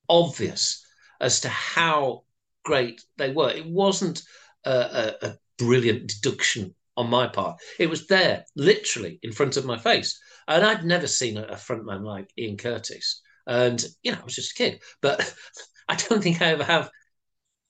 [0.07, 0.85] obvious
[1.19, 2.23] as to how
[2.69, 3.49] great they were.
[3.49, 4.21] It wasn't
[4.63, 7.59] a, a, a brilliant deduction on my part.
[7.79, 10.19] It was there, literally in front of my face.
[10.47, 13.21] And I'd never seen a, a frontman like Ian Curtis.
[13.47, 14.81] And, you know, I was just a kid.
[15.01, 15.33] But
[15.89, 16.91] I don't think I ever have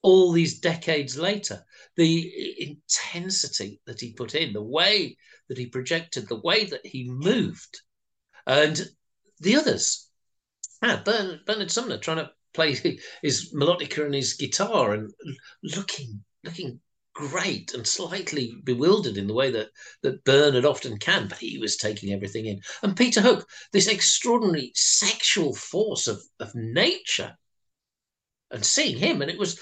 [0.01, 1.63] all these decades later.
[1.95, 5.15] The intensity that he put in, the way
[5.47, 7.81] that he projected, the way that he moved.
[8.45, 8.77] And
[9.39, 10.09] the others,
[10.83, 12.75] ah, Bernard, Bernard Sumner trying to play
[13.21, 15.11] his melodica and his guitar and
[15.63, 16.79] looking looking
[17.13, 19.67] great and slightly bewildered in the way that
[20.03, 22.61] that Bernard often can, but he was taking everything in.
[22.81, 27.37] And Peter Hook, this extraordinary sexual force of, of nature,
[28.51, 29.59] and seeing him, and it was,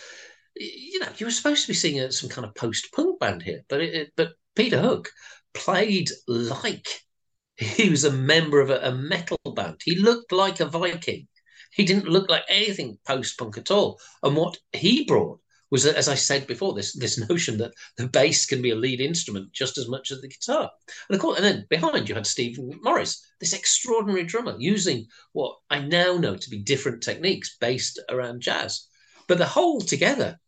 [0.55, 3.41] you know, you were supposed to be seeing a, some kind of post punk band
[3.41, 5.09] here, but it, it, but Peter Hook
[5.53, 6.87] played like
[7.57, 9.81] he was a member of a, a metal band.
[9.83, 11.27] He looked like a Viking.
[11.71, 13.99] He didn't look like anything post punk at all.
[14.23, 15.39] And what he brought
[15.69, 19.01] was, as I said before, this this notion that the bass can be a lead
[19.01, 20.69] instrument just as much as the guitar.
[21.09, 25.57] And of course, and then behind you had Stephen Morris, this extraordinary drummer, using what
[25.69, 28.87] I now know to be different techniques based around jazz.
[29.27, 30.39] But the whole together,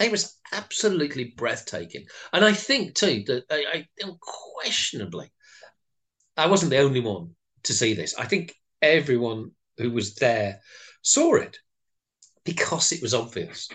[0.00, 2.06] it was absolutely breathtaking.
[2.32, 5.30] And I think too that I, I unquestionably,
[6.36, 7.34] I wasn't the only one
[7.64, 8.14] to see this.
[8.16, 10.60] I think everyone who was there
[11.02, 11.58] saw it
[12.44, 13.68] because it was obvious.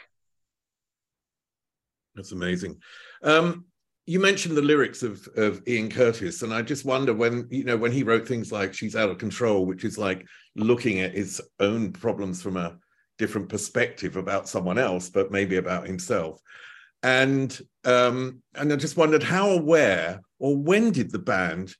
[2.15, 2.77] That's amazing.
[3.23, 3.65] Um,
[4.05, 7.77] you mentioned the lyrics of of Ian Curtis, and I just wonder when you know
[7.77, 10.25] when he wrote things like "She's Out of Control," which is like
[10.55, 12.77] looking at his own problems from a
[13.17, 16.39] different perspective about someone else, but maybe about himself.
[17.01, 21.73] And um, and I just wondered how aware, or when did the band,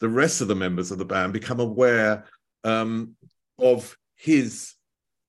[0.00, 2.26] the rest of the members of the band, become aware
[2.64, 3.16] um,
[3.60, 4.74] of his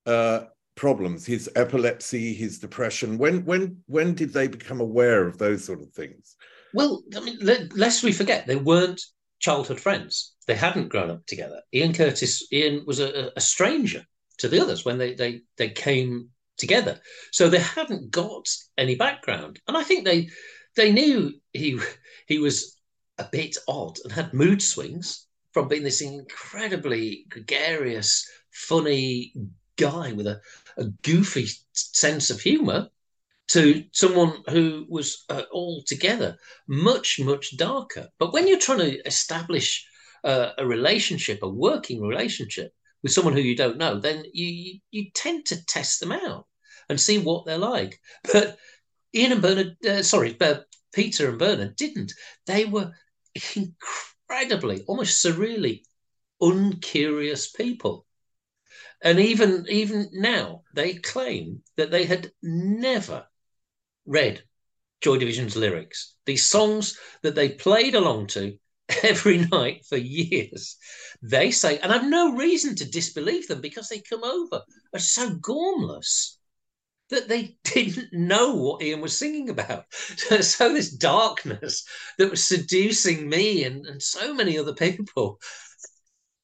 [0.06, 3.18] uh, problems, his epilepsy, his depression?
[3.18, 6.36] When when when did they become aware of those sort of things?
[6.74, 7.38] Well, I mean,
[7.74, 9.00] lest we forget, they weren't
[9.40, 10.34] childhood friends.
[10.46, 11.60] they hadn't grown up together.
[11.74, 14.04] Ian Curtis, Ian was a, a stranger
[14.38, 19.60] to the others when they they they came together, so they hadn't got any background,
[19.68, 20.28] and I think they
[20.76, 21.78] they knew he
[22.26, 22.76] he was
[23.18, 29.32] a bit odd and had mood swings from being this incredibly gregarious, funny
[29.76, 30.40] guy with a,
[30.76, 32.88] a goofy sense of humor
[33.48, 36.36] to someone who was uh, altogether
[36.68, 38.08] much, much darker.
[38.18, 39.86] But when you're trying to establish
[40.24, 42.72] uh, a relationship, a working relationship
[43.02, 46.46] with someone who you don't know, then you, you, tend to test them out
[46.88, 47.98] and see what they're like.
[48.32, 48.56] But
[49.14, 50.36] Ian and Bernard, uh, sorry,
[50.94, 52.12] Peter and Bernard didn't.
[52.46, 52.92] They were
[54.28, 55.82] incredibly, almost surreally
[56.40, 58.06] uncurious people.
[59.02, 63.26] And even even now, they claim that they had never
[64.06, 64.44] read
[65.00, 66.14] Joy Division's lyrics.
[66.26, 68.58] These songs that they played along to
[69.02, 70.76] every night for years.
[71.22, 74.62] They say, and I've no reason to disbelieve them because they come over
[74.94, 76.38] as so gormless
[77.12, 79.84] that they didn't know what Ian was singing about.
[80.42, 81.84] So, this darkness
[82.18, 85.38] that was seducing me and, and so many other people,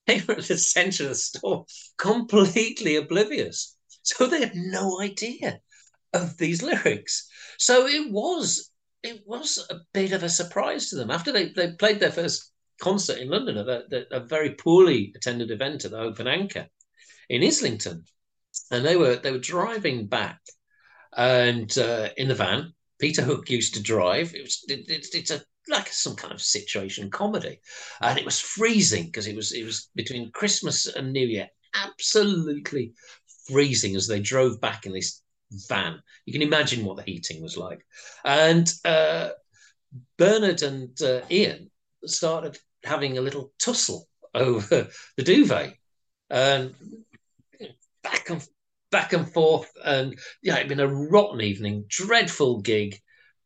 [0.06, 1.64] they were at the center of the storm,
[1.96, 3.76] completely oblivious.
[4.02, 5.60] So they had no idea
[6.14, 7.28] of these lyrics.
[7.58, 8.70] So it was
[9.02, 12.50] it was a bit of a surprise to them after they, they played their first
[12.80, 16.66] concert in London at a, a very poorly attended event at the Hope and Anchor
[17.28, 18.04] in Islington,
[18.70, 20.40] and they were they were driving back
[21.16, 22.72] and uh, in the van.
[22.98, 24.34] Peter Hook used to drive.
[24.34, 27.60] It was it, it, it's a like some kind of situation comedy,
[28.00, 32.94] and it was freezing because it was it was between Christmas and New Year, absolutely
[33.46, 35.22] freezing as they drove back in this
[35.68, 36.00] van.
[36.26, 37.86] You can imagine what the heating was like,
[38.24, 39.30] and uh,
[40.16, 41.70] Bernard and uh, Ian
[42.04, 45.74] started having a little tussle over the duvet,
[46.30, 46.74] and
[48.02, 48.46] back and
[48.90, 53.00] back and forth, and yeah, it'd been a rotten evening, dreadful gig,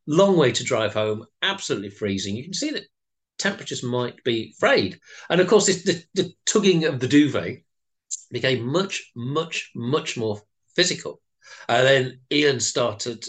[0.06, 2.36] long way to drive home, absolutely freezing.
[2.36, 2.86] You can see that
[3.38, 7.64] temperatures might be frayed, and of course, this, the, the tugging of the duvet
[8.30, 10.40] became much, much, much more
[10.74, 11.20] physical.
[11.68, 13.24] And then Ian started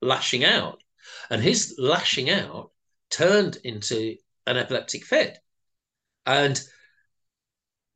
[0.00, 0.82] lashing out,
[1.30, 2.70] and his lashing out
[3.10, 4.16] turned into
[4.46, 5.38] an epileptic fit.
[6.26, 6.60] And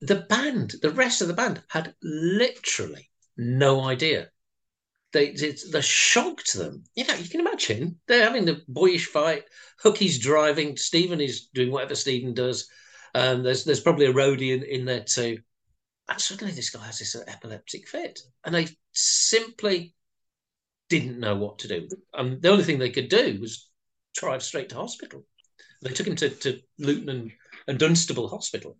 [0.01, 4.28] the band, the rest of the band, had literally no idea.
[5.12, 6.85] They, it's the shock to them.
[6.95, 9.45] You know, you can imagine they're having the boyish fight.
[9.85, 10.76] Hookie's driving.
[10.76, 12.68] Stephen is doing whatever Stephen does.
[13.14, 15.39] Um, there's there's probably a roadie in, in there too.
[16.09, 19.95] And suddenly this guy has this epileptic fit, and they simply
[20.89, 21.89] didn't know what to do.
[22.14, 23.68] And the only thing they could do was
[24.14, 25.24] drive straight to hospital.
[25.83, 27.33] They took him to, to Luton and,
[27.68, 28.76] and Dunstable Hospital,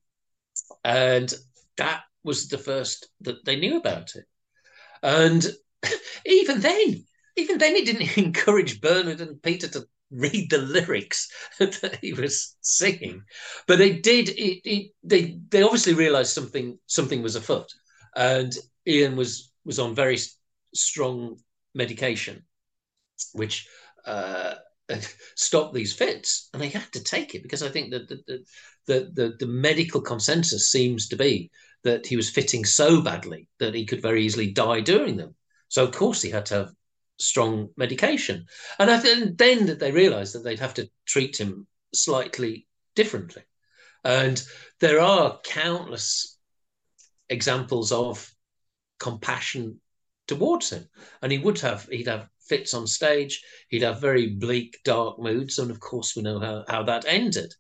[0.84, 1.32] and
[1.76, 4.24] that was the first that they knew about it.
[5.03, 5.44] And
[6.26, 7.05] even then,
[7.36, 12.57] even then, he didn't encourage Bernard and Peter to read the lyrics that he was
[12.61, 13.22] singing.
[13.66, 14.30] But they did.
[14.30, 17.72] It, it, they they obviously realised something something was afoot,
[18.16, 18.53] and
[18.86, 20.18] Ian was was on very
[20.74, 21.38] strong
[21.74, 22.44] medication,
[23.32, 23.68] which.
[24.05, 24.55] Uh,
[25.36, 28.44] stop these fits, and they had to take it because I think that the
[28.86, 31.50] the, the the, medical consensus seems to be
[31.84, 35.34] that he was fitting so badly that he could very easily die during them.
[35.68, 36.74] So of course he had to have
[37.18, 38.46] strong medication.
[38.78, 43.42] And I then that they realised that they'd have to treat him slightly differently.
[44.04, 44.42] And
[44.80, 46.38] there are countless
[47.28, 48.32] examples of
[48.98, 49.80] compassion
[50.26, 50.88] towards him.
[51.20, 55.59] And he would have he'd have fits on stage, he'd have very bleak, dark moods,
[55.59, 57.50] and of course we know how, how that ended.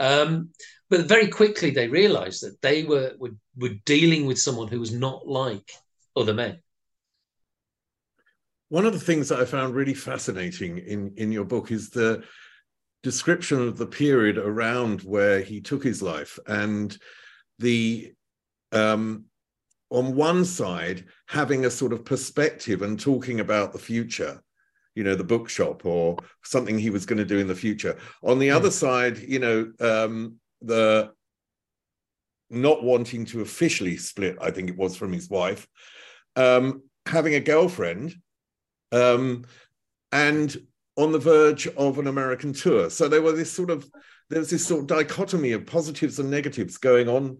[0.00, 0.50] Um,
[0.88, 4.92] but very quickly they realized that they were, were were dealing with someone who was
[4.92, 5.70] not like
[6.16, 6.62] other men.
[8.70, 12.24] One of the things that i found really fascinating in in your book is the
[13.02, 16.38] description of the period around where he took his life.
[16.46, 16.96] And
[17.58, 18.12] the
[18.72, 19.24] um
[19.90, 24.42] on one side having a sort of perspective and talking about the future
[24.94, 28.38] you know the bookshop or something he was going to do in the future on
[28.38, 28.54] the mm.
[28.54, 31.12] other side you know um the
[32.50, 35.66] not wanting to officially split, I think it was from his wife,
[36.36, 38.14] um, having a girlfriend,
[38.92, 39.44] um,
[40.12, 40.56] and
[40.96, 42.90] on the verge of an American tour.
[42.90, 43.88] So there was this sort of
[44.30, 47.38] there was this sort of dichotomy of positives and negatives going on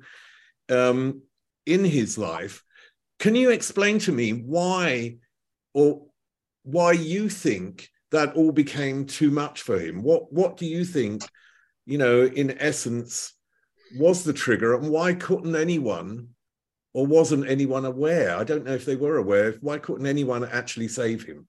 [0.70, 1.22] um,
[1.66, 2.62] in his life.
[3.18, 5.18] Can you explain to me why,
[5.74, 6.06] or
[6.62, 10.02] why you think that all became too much for him?
[10.02, 11.28] What what do you think?
[11.86, 13.32] You know, in essence,
[13.96, 16.28] was the trigger, and why couldn't anyone,
[16.92, 18.36] or wasn't anyone aware?
[18.36, 19.52] I don't know if they were aware.
[19.60, 21.48] Why couldn't anyone actually save him?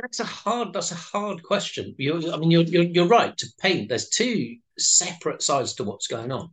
[0.00, 0.72] That's a hard.
[0.72, 1.94] That's a hard question.
[1.98, 3.88] You're, I mean, you're, you're you're right to paint.
[3.88, 6.50] There's two separate sides to what's going on.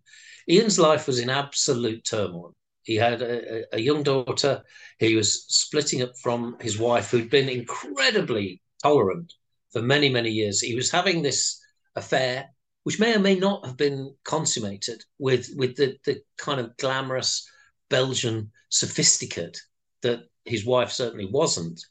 [0.49, 2.53] Ian's life was in absolute turmoil.
[2.83, 4.63] He had a, a, young daughter.
[4.97, 9.33] He was splitting up from his wife, who'd been incredibly tolerant
[9.73, 10.61] for many, many years.
[10.61, 11.59] He was having this
[11.95, 12.49] affair,
[12.83, 17.45] which may or may not have been consummated with with the, the kind of glamorous
[17.89, 19.61] Belgian sophisticate
[20.01, 21.81] that his wife certainly wasn't.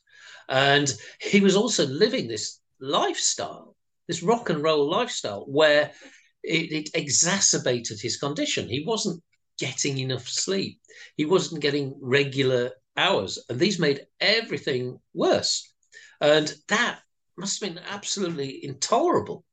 [0.49, 0.91] And
[1.21, 3.77] he was also living this lifestyle,
[4.07, 5.93] this rock and roll lifestyle, where
[6.47, 8.69] it, it exacerbated his condition.
[8.69, 9.23] He wasn't
[9.59, 10.81] getting enough sleep.
[11.17, 15.73] He wasn't getting regular hours, and these made everything worse.
[16.21, 17.01] And that
[17.37, 19.45] must have been absolutely intolerable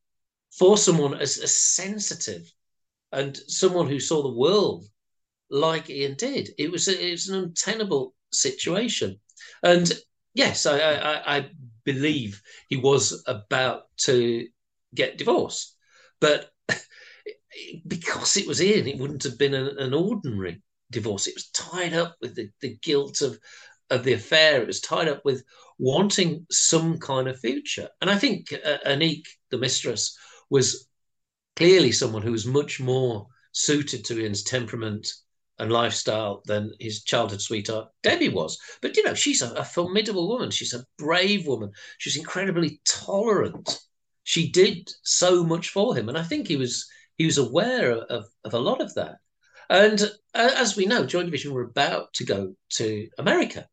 [0.57, 2.49] for someone as, as sensitive
[3.11, 4.85] and someone who saw the world
[5.49, 6.49] like Ian did.
[6.57, 9.19] It was a, it was an untenable situation,
[9.61, 9.91] and
[10.33, 11.49] yes, I, I, I
[11.83, 14.47] believe he was about to
[14.95, 15.75] get divorced,
[16.21, 16.53] but
[17.88, 21.28] because it was Ian, it wouldn't have been an, an ordinary divorce.
[21.28, 23.39] It was tied up with the, the guilt of
[23.89, 24.62] of the affair.
[24.62, 25.43] It was tied up with
[25.78, 27.89] wanting some kind of future.
[28.01, 30.18] And I think uh, Annik, the mistress,
[30.49, 30.88] was
[31.56, 35.08] clearly someone who was much more suited to Ian's temperament
[35.60, 38.58] and lifestyle than his childhood sweetheart Debbie was.
[38.82, 40.51] But you know, she's a, a formidable woman.
[40.51, 41.72] She's a brave woman.
[41.99, 43.80] She's incredibly tolerant.
[44.24, 46.88] She did so much for him, and I think he was
[47.18, 49.18] he was aware of, of a lot of that.
[49.70, 50.01] And
[50.34, 53.68] uh, as we know, Joy Division were about to go to America.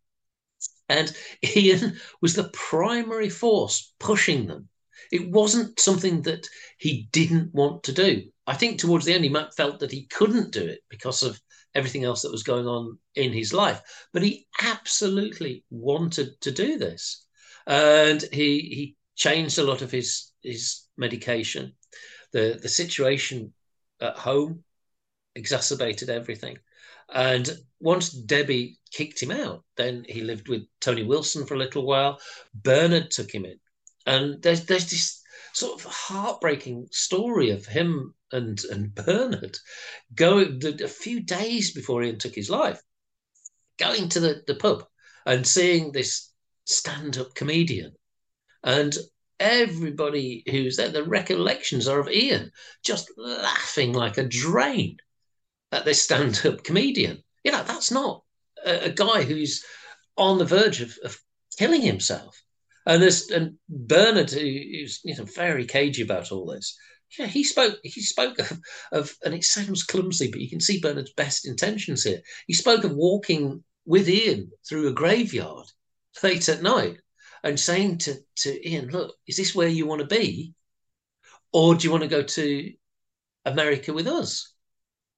[0.89, 1.15] And
[1.57, 4.69] Ian was the primary force pushing them.
[5.13, 6.47] It wasn't something that
[6.79, 8.31] he didn't want to do.
[8.47, 11.41] I think towards the end, he felt that he couldn't do it because of
[11.75, 13.81] everything else that was going on in his life.
[14.13, 17.25] But he absolutely wanted to do this.
[17.67, 21.75] And he, he changed a lot of his, his medication
[22.33, 23.53] the the situation
[24.01, 24.65] at home
[25.35, 26.59] exacerbated everything.
[27.13, 27.49] And
[27.81, 32.21] once Debbie kicked him out, then he lived with Tony Wilson for a little while.
[32.55, 33.59] Bernard took him in,
[34.07, 35.23] and there's there's this
[35.53, 39.59] sort of heartbreaking story of him and and Bernard
[40.15, 42.81] going a few days before Ian took his life,
[43.79, 44.87] going to the, the pub
[45.27, 46.33] and seeing this
[46.65, 47.93] stand-up comedian
[48.63, 48.97] and
[49.41, 52.53] everybody who's there, the recollections are of Ian
[52.85, 54.99] just laughing like a drain
[55.73, 57.25] at this stand up comedian.
[57.43, 58.23] You know, that's not
[58.65, 59.65] a, a, guy who's
[60.17, 61.19] on the verge of, of
[61.59, 62.41] killing himself.
[62.87, 66.77] And this and Bernard, who, who's you know very cagey about all this,
[67.19, 67.79] yeah, he spoke.
[67.83, 68.59] He spoke of,
[68.93, 72.21] of, and it sounds clumsy, but you can see Bernard's best intentions here.
[72.47, 75.67] He spoke of walking with Ian through a graveyard
[76.23, 76.99] late at night
[77.43, 80.55] and saying to, to Ian, look, is this where you want to be?
[81.53, 82.73] Or do you want to go to
[83.45, 84.55] America with us?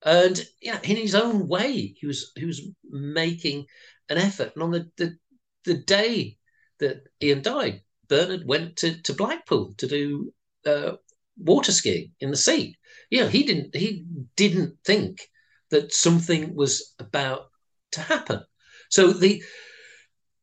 [0.05, 2.61] And yeah, in his own way, he was he was
[2.91, 3.67] making
[4.09, 4.53] an effort.
[4.55, 5.17] And on the the,
[5.65, 6.39] the day
[6.79, 10.33] that Ian died, Bernard went to, to Blackpool to do
[10.67, 10.93] uh,
[11.37, 12.77] water skiing in the sea.
[13.11, 14.05] Know, he didn't he
[14.37, 15.29] didn't think
[15.71, 17.51] that something was about
[17.93, 18.43] to happen.
[18.91, 19.43] So the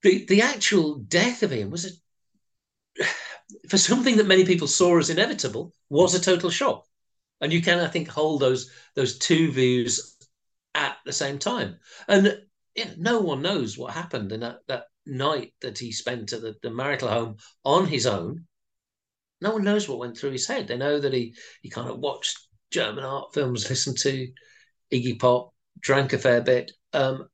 [0.04, 1.86] the the actual death of him was
[2.98, 3.04] a
[3.70, 6.86] for something that many people saw as inevitable was a total shock.
[7.42, 10.18] And you can i think hold those those two views
[10.76, 11.80] at the same time.
[12.08, 12.42] And
[12.76, 16.56] know, no one knows what happened in that, that night that he spent at the,
[16.62, 18.46] the marital home on his own.
[19.42, 20.68] No one knows what went through his head.
[20.68, 22.38] They know that he he kind of watched
[22.72, 24.28] german art films listened to
[24.94, 26.72] iggy pop drank a fair bit.
[26.94, 27.28] Um,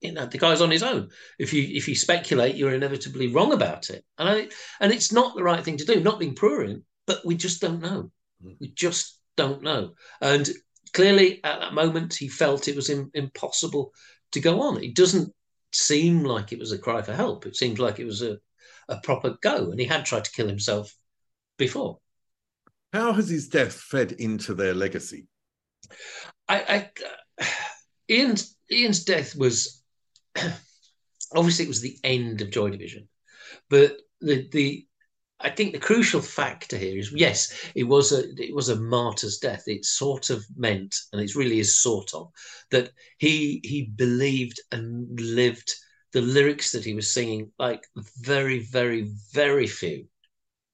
[0.00, 1.08] you know the guy's on his own.
[1.38, 4.04] If you if you speculate you're inevitably wrong about it.
[4.18, 4.48] And I,
[4.80, 7.80] and it's not the right thing to do not being prurient but we just don't
[7.80, 8.12] know.
[8.44, 8.56] Mm.
[8.60, 9.94] we just don't know.
[10.20, 10.48] And
[10.92, 13.92] clearly at that moment he felt it was in, impossible
[14.32, 14.84] to go on.
[14.84, 15.32] It doesn't
[15.72, 17.46] seem like it was a cry for help.
[17.46, 18.38] It seemed like it was a,
[18.88, 20.94] a proper go and he had tried to kill himself
[21.56, 21.98] before.
[22.92, 25.26] How has his death fed into their legacy?
[26.48, 26.90] I,
[27.38, 27.44] I
[28.10, 29.77] Ian's Ian's death was
[31.34, 33.08] obviously it was the end of Joy Division,
[33.68, 34.86] but the the
[35.40, 39.38] I think the crucial factor here is yes, it was a it was a martyr's
[39.38, 39.64] death.
[39.66, 42.32] It sort of meant, and it really is sort of,
[42.70, 45.72] that he he believed and lived
[46.12, 47.86] the lyrics that he was singing like
[48.20, 50.08] very very very few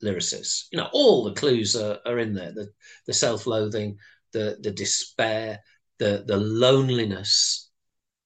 [0.02, 0.64] lyricists.
[0.70, 2.70] You know, all the clues are, are in there: the
[3.06, 3.98] the self-loathing,
[4.32, 5.60] the the despair,
[5.98, 7.70] the the loneliness,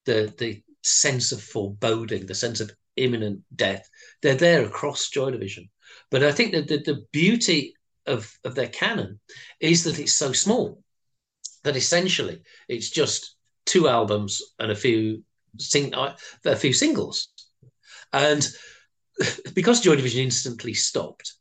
[0.05, 3.89] the the sense of foreboding, the sense of imminent death.
[4.23, 5.69] They're there across Joy Division.
[6.11, 7.75] But I think that the, the beauty
[8.07, 9.21] of, of their canon
[9.61, 10.83] is that it's so small
[11.65, 15.23] that essentially it's just two albums and a few
[15.59, 17.29] sing uh, a few singles.
[18.13, 18.47] And
[19.55, 21.35] because Joy Division instantly stopped,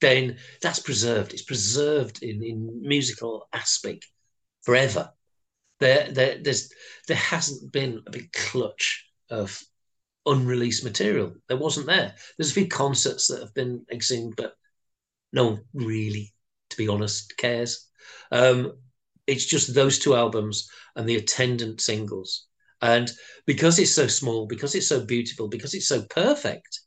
[0.00, 1.32] then that's preserved.
[1.32, 4.06] It's preserved in, in musical aspect
[4.62, 5.10] forever.
[5.80, 6.72] There, there, there's,
[7.06, 9.62] there hasn't been a big clutch of
[10.24, 11.34] unreleased material.
[11.48, 12.14] There wasn't there.
[12.36, 14.54] There's a few concerts that have been exhumed, but
[15.32, 16.34] no one really,
[16.70, 17.88] to be honest, cares.
[18.32, 18.72] Um,
[19.26, 22.46] it's just those two albums and the attendant singles.
[22.82, 23.10] And
[23.46, 26.80] because it's so small, because it's so beautiful, because it's so perfect,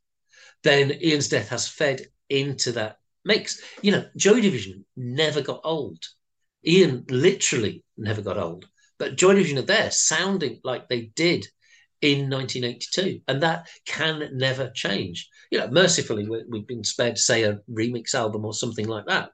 [0.64, 3.62] then Ian's death has fed into that mix.
[3.82, 6.04] You know, Joy Division never got old.
[6.66, 8.68] Ian literally never got old.
[9.00, 11.48] But Joy Division are there sounding like they did
[12.02, 13.22] in 1982.
[13.28, 15.30] And that can never change.
[15.52, 19.32] You know, mercifully, we've been spared, say, a remix album or something like that.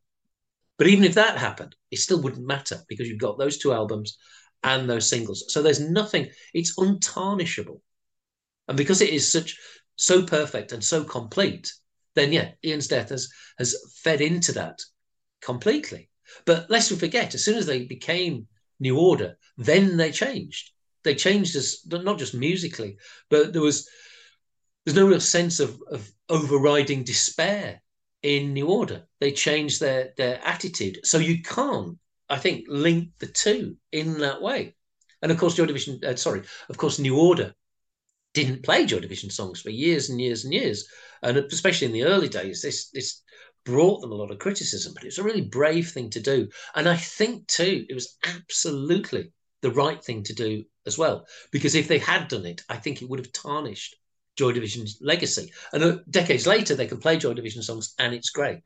[0.78, 4.18] But even if that happened, it still wouldn't matter because you've got those two albums
[4.64, 5.46] and those singles.
[5.50, 7.82] So there's nothing, it's untarnishable.
[8.68, 9.58] And because it is such
[9.96, 11.72] so perfect and so complete,
[12.16, 14.82] then yeah, Ian's death has has fed into that
[15.42, 16.10] completely.
[16.46, 18.48] But lest we forget, as soon as they became
[18.80, 20.72] New Order, then they changed.
[21.04, 22.98] They changed us not just musically,
[23.30, 23.88] but there was
[24.86, 27.82] there's no real sense of, of overriding despair
[28.22, 29.04] in New Order.
[29.20, 31.00] They changed their their attitude.
[31.04, 31.98] So you can't,
[32.30, 34.76] I think, link the two in that way.
[35.22, 37.54] And of course, Joy Division, uh, sorry, of course, New Order
[38.34, 40.88] didn't play Joy Division songs for years and years and years.
[41.24, 43.22] And especially in the early days, this this
[43.66, 46.48] brought them a lot of criticism, but it was a really brave thing to do.
[46.76, 51.26] And I think too, it was absolutely the right thing to do as well.
[51.52, 53.96] Because if they had done it, I think it would have tarnished
[54.36, 55.52] Joy Division's legacy.
[55.74, 58.62] And uh, decades later, they can play Joy Division songs and it's great.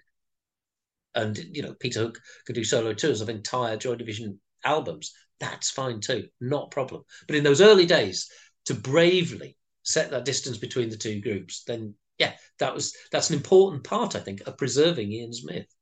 [1.16, 5.14] And, you know, Peter Hook could do solo tours of entire Joy Division albums.
[5.40, 7.04] That's fine too, not a problem.
[7.28, 8.30] But in those early days,
[8.66, 13.38] to bravely set that distance between the two groups, then yeah, that was that's an
[13.38, 15.74] important part, I think, of preserving Ian's myth.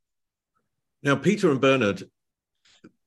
[1.03, 2.03] Now, Peter and Bernard,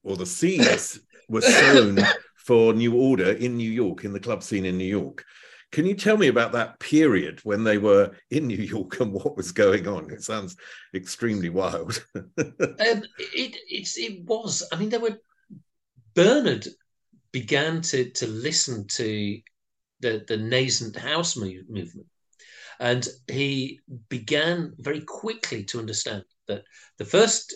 [0.02, 1.98] or the seeds were sown
[2.36, 5.24] for New Order in New York, in the club scene in New York.
[5.72, 9.36] Can you tell me about that period when they were in New York and what
[9.36, 10.10] was going on?
[10.10, 10.56] It sounds
[10.94, 12.04] extremely wild.
[12.16, 14.66] um, it, it was.
[14.72, 15.20] I mean, there were
[16.14, 16.66] Bernard
[17.32, 19.40] began to to listen to
[20.00, 22.08] the the nascent house move, movement,
[22.80, 23.78] and he
[24.08, 26.64] began very quickly to understand that
[26.96, 27.54] the first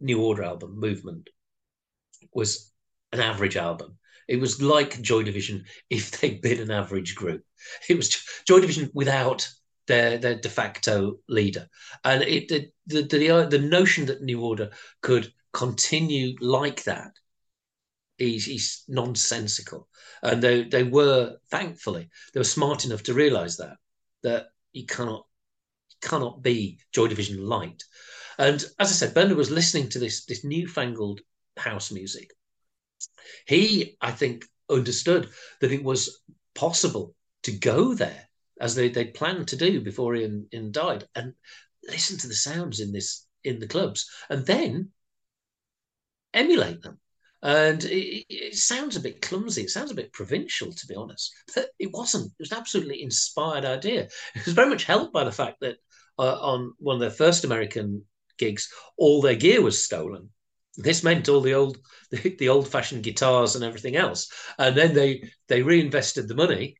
[0.00, 1.28] New Order album, Movement,
[2.32, 2.72] was
[3.12, 3.98] an average album.
[4.26, 7.44] It was like Joy Division if they'd been an average group.
[7.88, 8.10] It was
[8.46, 9.46] Joy Division without
[9.86, 11.68] their their de facto leader,
[12.04, 14.70] and it the the the, the notion that New Order
[15.02, 17.12] could continue like that
[18.18, 19.88] is, is nonsensical.
[20.22, 23.76] And they they were thankfully they were smart enough to realise that
[24.22, 25.26] that you cannot
[26.00, 27.82] cannot be Joy Division light.
[28.38, 31.20] And as I said, Bernard was listening to this this newfangled
[31.56, 32.30] house music
[33.46, 36.20] he, I think, understood that it was
[36.54, 38.28] possible to go there
[38.60, 41.34] as they they planned to do before Ian, Ian died and
[41.88, 44.92] listen to the sounds in this in the clubs and then
[46.32, 46.98] emulate them.
[47.44, 49.62] And it, it, sounds a bit clumsy.
[49.62, 51.32] It sounds a bit provincial, to be honest.
[51.54, 52.32] But it wasn't.
[52.32, 54.08] It was an absolutely inspired idea.
[54.34, 55.76] It was very much helped by the fact that
[56.18, 58.04] uh, on one of their first American
[58.38, 60.30] gigs, all their gear was stolen
[60.76, 61.78] this meant all the old
[62.10, 66.76] the, the old fashioned guitars and everything else and then they they reinvested the money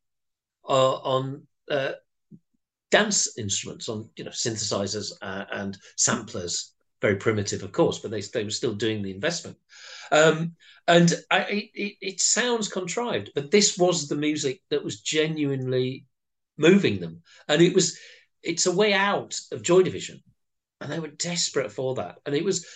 [0.69, 1.93] uh, on uh,
[2.91, 6.74] dance instruments on you know synthesizers uh, and samplers
[7.07, 9.57] very primitive of course but they, they were still doing the investment.
[10.13, 10.55] Um,
[10.87, 16.07] and I, it, it sounds contrived but this was the music that was genuinely
[16.57, 17.23] moving them.
[17.49, 17.99] And it was
[18.43, 20.23] it's a way out of joy division.
[20.81, 22.19] And they were desperate for that.
[22.27, 22.67] And it was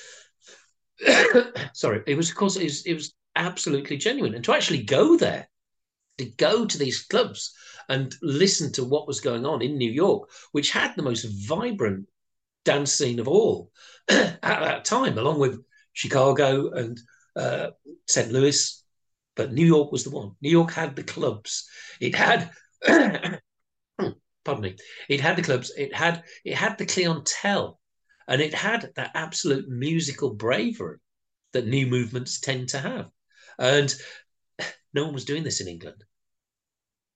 [1.72, 5.16] sorry, it was of course it was, it was absolutely genuine, and to actually go
[5.16, 5.48] there,
[6.18, 7.54] to go to these clubs
[7.88, 12.06] and listen to what was going on in New York, which had the most vibrant
[12.68, 13.72] dance scene of all
[14.10, 15.58] at that time, along with
[15.94, 17.00] Chicago and
[17.34, 17.68] uh,
[18.06, 18.30] St.
[18.30, 18.84] Louis.
[19.36, 20.32] But New York was the one.
[20.42, 21.66] New York had the clubs.
[21.98, 22.50] It had,
[22.86, 23.40] pardon
[24.60, 24.76] me,
[25.08, 27.80] it had the clubs, it had it had the clientele,
[28.26, 30.98] and it had that absolute musical bravery
[31.54, 33.06] that new movements tend to have.
[33.58, 33.94] And
[34.92, 36.04] no one was doing this in England.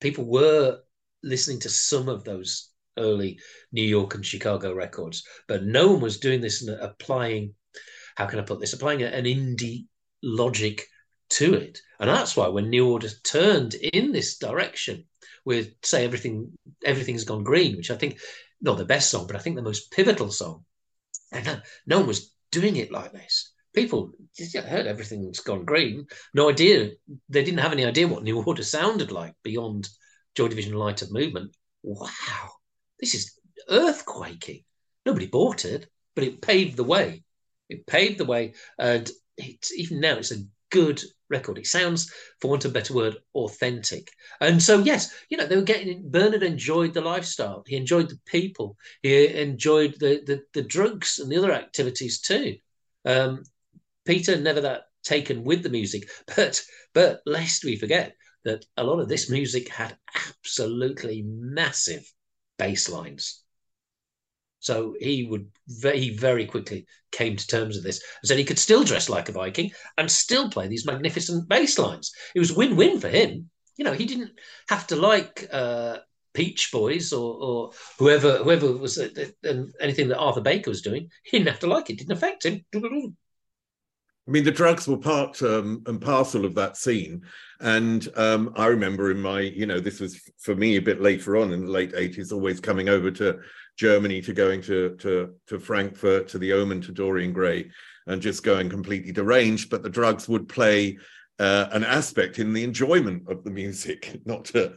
[0.01, 0.79] People were
[1.21, 3.39] listening to some of those early
[3.71, 7.53] New York and Chicago records, but no one was doing this and applying,
[8.15, 9.85] how can I put this, applying an indie
[10.21, 10.85] logic
[11.29, 11.79] to it.
[11.99, 15.05] And that's why when New Order turned in this direction
[15.45, 16.51] with, say, everything,
[16.85, 18.19] everything's gone green, which I think
[18.61, 20.65] not the best song, but I think the most pivotal song.
[21.31, 23.51] And no, no one was doing it like this.
[23.73, 26.05] People heard everything's gone green.
[26.35, 26.91] No idea.
[27.29, 29.89] They didn't have any idea what New Order sounded like beyond
[30.35, 31.55] Joy Division Light of Movement.
[31.81, 32.51] Wow,
[33.03, 33.37] this is
[33.69, 34.63] earthquaking.
[35.05, 37.23] Nobody bought it, but it paved the way.
[37.67, 41.57] It paved the way, and it's, even now it's a good record.
[41.57, 44.09] It sounds, for want of a better word, authentic.
[44.39, 46.09] And so, yes, you know, they were getting.
[46.09, 47.65] Bernard enjoyed the lifestyle.
[47.67, 48.77] He enjoyed the people.
[49.01, 52.55] He enjoyed the the, the drugs and the other activities too.
[53.03, 53.43] Um,
[54.05, 59.01] Peter never that taken with the music, but but lest we forget that a lot
[59.01, 59.97] of this music had
[60.29, 62.09] absolutely massive
[62.57, 63.43] bass lines.
[64.59, 68.59] So he would very, very quickly came to terms with this and said he could
[68.59, 72.13] still dress like a Viking and still play these magnificent bass lines.
[72.33, 73.49] It was win-win for him.
[73.75, 74.31] You know, he didn't
[74.69, 75.97] have to like uh,
[76.33, 79.09] Peech Boys or, or whoever whoever was uh,
[79.45, 81.09] uh, anything that Arthur Baker was doing.
[81.23, 81.93] He didn't have to like it.
[81.93, 82.65] it didn't affect him.
[84.27, 87.23] I mean, the drugs were part um, and parcel of that scene.
[87.59, 91.37] And um, I remember in my, you know, this was for me a bit later
[91.37, 93.39] on in the late 80s, always coming over to
[93.77, 97.69] Germany to going to, to, to Frankfurt, to the Omen, to Dorian Gray,
[98.07, 99.69] and just going completely deranged.
[99.69, 100.97] But the drugs would play
[101.39, 104.75] uh, an aspect in the enjoyment of the music, not to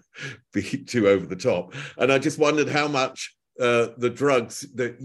[0.53, 1.75] be too over the top.
[1.99, 4.99] And I just wondered how much uh, the drugs that,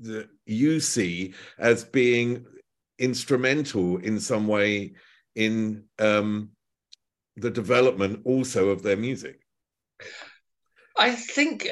[0.00, 2.46] that you see as being
[3.00, 4.92] instrumental in some way
[5.34, 6.50] in um,
[7.36, 9.40] the development also of their music?
[10.96, 11.68] I think,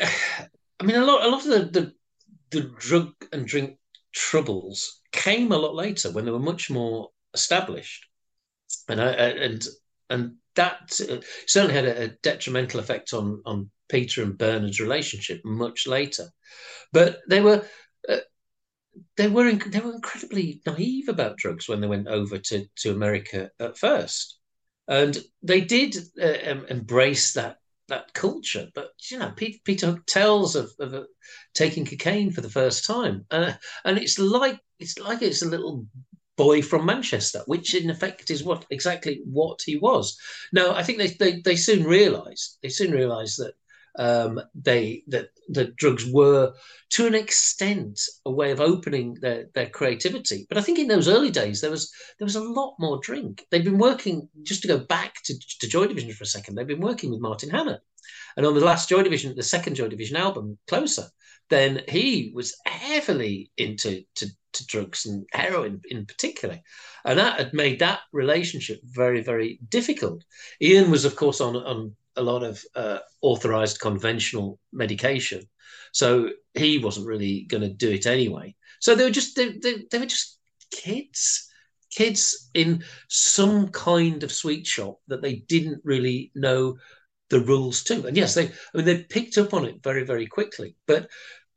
[0.80, 1.92] I mean, a lot, a lot of the, the,
[2.50, 3.78] the drug and drink
[4.12, 8.06] troubles came a lot later when they were much more established,
[8.88, 9.64] and I, and
[10.10, 15.40] and that uh, certainly had a, a detrimental effect on on Peter and Bernard's relationship
[15.44, 16.28] much later.
[16.92, 17.64] But they were
[18.08, 18.16] uh,
[19.16, 23.50] they were they were incredibly naive about drugs when they went over to to America
[23.60, 24.38] at first,
[24.86, 28.68] and they did uh, embrace that that culture.
[28.74, 31.04] But you know, Pete, Peter tells of, of uh,
[31.54, 33.52] taking cocaine for the first time, uh,
[33.84, 35.86] and it's like it's like it's a little
[36.36, 40.16] boy from Manchester, which in effect is what exactly what he was.
[40.52, 43.54] Now, I think they they, they soon realised they soon realised that
[43.98, 46.52] um, they that the drugs were
[46.90, 50.46] to an extent a way of opening their, their creativity.
[50.48, 53.44] But I think in those early days there was there was a lot more drink.
[53.50, 56.54] They'd been working just to go back to, to Joy Division for a second.
[56.54, 57.80] They've been working with Martin Hannett,
[58.36, 61.06] and on the last Joy Division, the second Joy Division album, Closer,
[61.50, 66.60] then he was heavily into to, to drugs and heroin in particular,
[67.04, 70.22] and that had made that relationship very very difficult.
[70.62, 75.42] Ian was of course on on a lot of uh, authorized conventional medication.
[75.92, 78.54] So he wasn't really going to do it anyway.
[78.80, 80.38] So they were just they, they, they were just
[80.70, 81.48] kids,
[81.90, 86.76] kids in some kind of sweet shop that they didn't really know
[87.30, 88.06] the rules to.
[88.06, 90.76] And yes, they I mean they picked up on it very very quickly.
[90.86, 91.08] But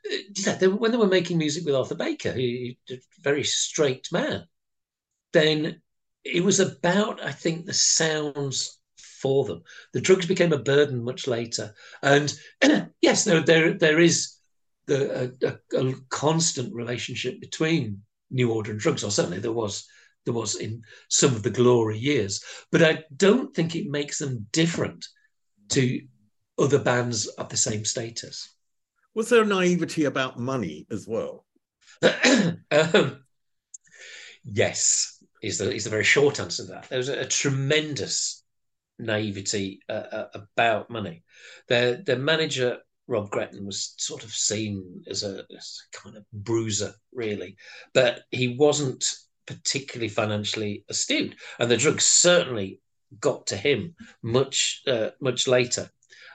[0.09, 4.45] uh, they, when they were making music with Arthur Baker, he, a very straight man,
[5.33, 5.81] then
[6.23, 8.80] it was about I think the sounds
[9.21, 9.63] for them.
[9.93, 12.33] The drugs became a burden much later, and
[13.01, 14.35] yes, there there there is
[14.87, 19.87] the, a, a, constant relationship between New Order and drugs, or certainly there was
[20.25, 22.43] there was in some of the glory years.
[22.71, 25.07] But I don't think it makes them different
[25.69, 26.01] to
[26.57, 28.49] other bands of the same status.
[29.13, 31.45] Was there naivety about money as well?
[32.71, 33.23] um,
[34.43, 36.89] yes, is the is the very short answer to that.
[36.89, 38.40] There was a, a tremendous
[38.99, 41.23] naivety uh, uh, about money.
[41.67, 46.23] Their their manager Rob Gretton was sort of seen as a, as a, kind of
[46.31, 47.57] bruiser, really,
[47.93, 49.05] but he wasn't
[49.45, 52.79] particularly financially astute, and the drugs certainly
[53.19, 55.89] got to him much uh, much later,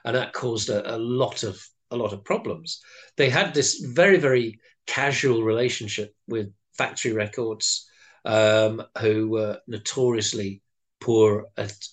[0.05, 2.81] and that caused a, a lot of a lot of problems.
[3.17, 7.89] They had this very very casual relationship with Factory Records,
[8.25, 10.63] um, who were notoriously
[11.01, 11.47] poor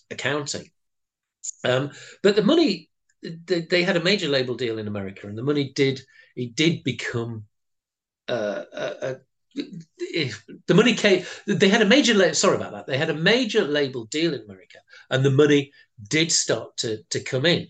[0.09, 0.69] accounting.
[1.63, 2.89] Um, but the money
[3.21, 6.01] they, they, had a major label deal in America, and the money did
[6.35, 7.45] it did become
[8.27, 9.15] uh, a,
[9.97, 12.33] if the money came, they had a major.
[12.33, 12.87] Sorry about that.
[12.87, 15.71] They had a major label deal in America, and the money
[16.09, 17.67] did start to to come in.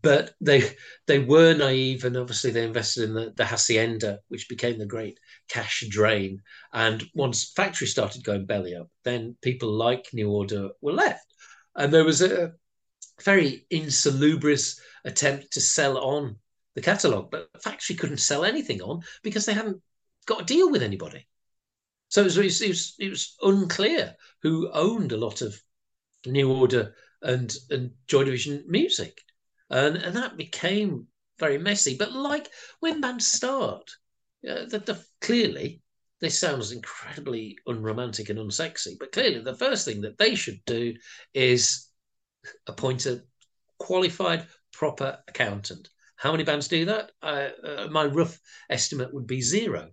[0.00, 0.74] But they
[1.06, 5.18] they were naive, and obviously they invested in the, the hacienda, which became the great
[5.48, 6.40] cash drain.
[6.72, 11.26] And once factories started going belly up, then people like New Order were left,
[11.76, 12.52] and there was a
[13.22, 16.36] very insalubrious attempt to sell on
[16.74, 19.80] the catalogue, but the factory couldn't sell anything on because they hadn't
[20.26, 21.26] got a deal with anybody.
[22.08, 25.60] So it was, it was, it was unclear who owned a lot of
[26.26, 29.20] New Order and and Joy Division music,
[29.72, 31.06] and and that became
[31.38, 31.96] very messy.
[31.96, 32.48] But like
[32.80, 33.90] when bands start,
[34.48, 35.82] uh, the, the, clearly
[36.20, 40.94] this sounds incredibly unromantic and unsexy, but clearly the first thing that they should do
[41.34, 41.88] is
[42.68, 43.22] appoint a
[43.78, 45.88] qualified, proper accountant.
[46.16, 47.10] How many bands do that?
[47.20, 48.38] Uh, uh, my rough
[48.70, 49.90] estimate would be zero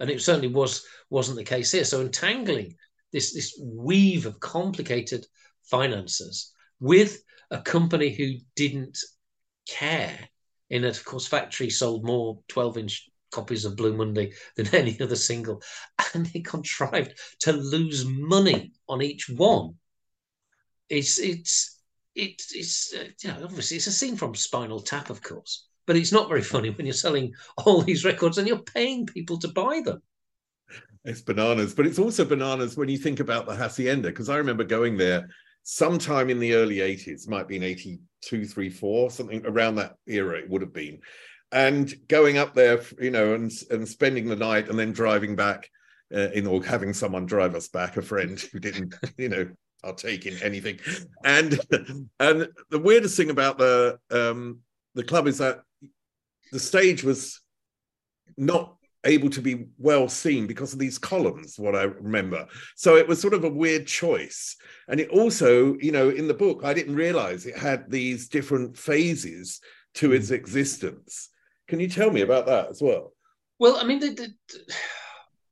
[0.00, 1.84] and it certainly was wasn't the case here.
[1.84, 2.74] So entangling
[3.12, 5.26] this this weave of complicated
[5.62, 8.98] finances with a company who didn't
[9.68, 10.18] care,
[10.68, 15.00] in that of course factory sold more twelve inch copies of Blue Monday than any
[15.00, 15.62] other single,
[16.14, 19.74] and they contrived to lose money on each one.
[20.88, 21.80] It's it's
[22.14, 25.96] it's it's uh, you know obviously it's a scene from Spinal Tap, of course, but
[25.96, 29.48] it's not very funny when you're selling all these records and you're paying people to
[29.48, 30.02] buy them.
[31.04, 34.08] It's bananas, but it's also bananas when you think about the hacienda.
[34.08, 35.28] Because I remember going there
[35.62, 40.38] sometime in the early 80s, might be in 82, 3, 4, something around that era,
[40.38, 41.00] it would have been.
[41.52, 45.68] And going up there, you know, and and spending the night and then driving back
[46.14, 49.48] uh, in or having someone drive us back, a friend who didn't, you know,
[49.82, 50.78] partake in anything.
[51.24, 51.58] And
[52.20, 54.60] and the weirdest thing about the um
[54.94, 55.62] the club is that
[56.52, 57.40] the stage was
[58.36, 62.46] not able to be well seen because of these columns what i remember
[62.76, 64.56] so it was sort of a weird choice
[64.88, 68.76] and it also you know in the book i didn't realize it had these different
[68.76, 69.60] phases
[69.94, 70.34] to its mm.
[70.34, 71.30] existence
[71.66, 73.12] can you tell me about that as well
[73.58, 74.34] well i mean the, the,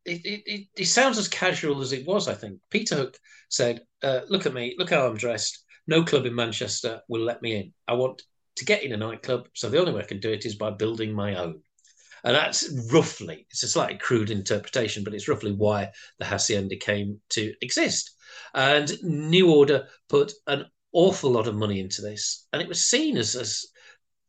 [0.04, 3.16] it, it, it, sounds as casual as it was i think peter hook
[3.48, 7.40] said uh, look at me look how i'm dressed no club in manchester will let
[7.40, 8.20] me in i want
[8.58, 9.48] to get in a nightclub.
[9.54, 11.62] So the only way I can do it is by building my own.
[12.24, 17.20] And that's roughly, it's a slightly crude interpretation, but it's roughly why the Hacienda came
[17.30, 18.12] to exist.
[18.54, 22.46] And New Order put an awful lot of money into this.
[22.52, 23.66] And it was seen as, as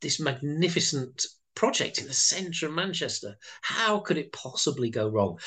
[0.00, 3.36] this magnificent project in the centre of Manchester.
[3.62, 5.38] How could it possibly go wrong?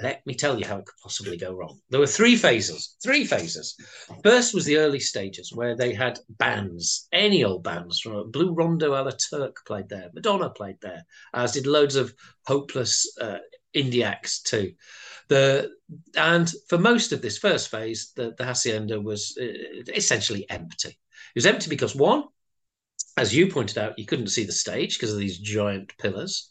[0.00, 1.78] Let me tell you how it could possibly go wrong.
[1.90, 2.96] There were three phases.
[3.02, 3.76] Three phases.
[4.24, 8.92] First was the early stages where they had bands, any old bands, from Blue Rondo
[8.92, 11.04] a la Turk played there, Madonna played there,
[11.34, 12.14] as did loads of
[12.46, 13.38] hopeless uh,
[13.76, 14.72] indie acts too.
[15.28, 15.70] The
[16.16, 20.88] and for most of this first phase, the, the hacienda was uh, essentially empty.
[20.88, 22.24] It was empty because one,
[23.16, 26.50] as you pointed out, you couldn't see the stage because of these giant pillars.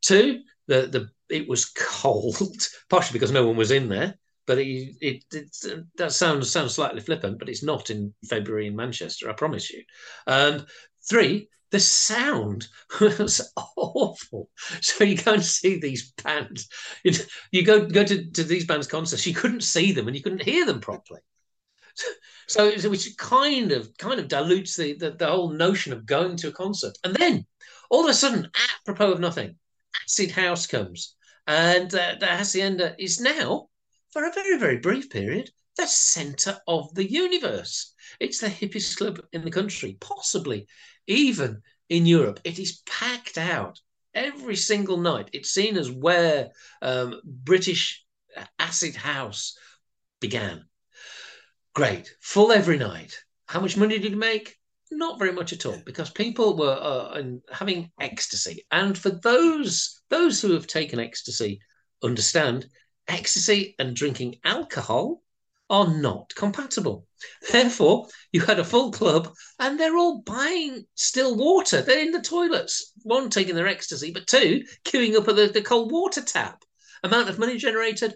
[0.00, 4.14] Two, the the it was cold, partially because no one was in there.
[4.46, 8.66] But it, it, it, uh, that sounds sounds slightly flippant, but it's not in February
[8.66, 9.82] in Manchester, I promise you.
[10.26, 10.64] And
[11.08, 12.68] three, the sound
[13.00, 14.48] was awful.
[14.80, 16.68] So you go and see these bands.
[17.52, 19.26] You go go to, to these bands' concerts.
[19.26, 21.20] You couldn't see them and you couldn't hear them properly.
[22.46, 26.48] So, which kind of kind of dilutes the, the, the whole notion of going to
[26.48, 26.96] a concert.
[27.04, 27.44] And then
[27.90, 28.50] all of a sudden,
[28.80, 29.56] apropos of nothing,
[30.06, 31.14] Acid House comes,
[31.48, 33.68] and uh, the hacienda is now,
[34.12, 37.94] for a very very brief period, the centre of the universe.
[38.20, 40.66] It's the hippest club in the country, possibly
[41.06, 42.40] even in Europe.
[42.44, 43.80] It is packed out
[44.14, 45.30] every single night.
[45.32, 46.50] It's seen as where
[46.82, 48.04] um, British
[48.58, 49.56] acid house
[50.20, 50.64] began.
[51.74, 53.18] Great, full every night.
[53.46, 54.57] How much money did he make?
[54.90, 58.64] Not very much at all, because people were uh, having ecstasy.
[58.70, 61.60] And for those those who have taken ecstasy,
[62.02, 62.66] understand
[63.06, 65.22] ecstasy and drinking alcohol
[65.70, 67.06] are not compatible.
[67.52, 71.82] Therefore, you had a full club and they're all buying still water.
[71.82, 75.62] They're in the toilets, one taking their ecstasy, but two queuing up at the, the
[75.62, 76.64] cold water tap.
[77.02, 78.14] Amount of money generated?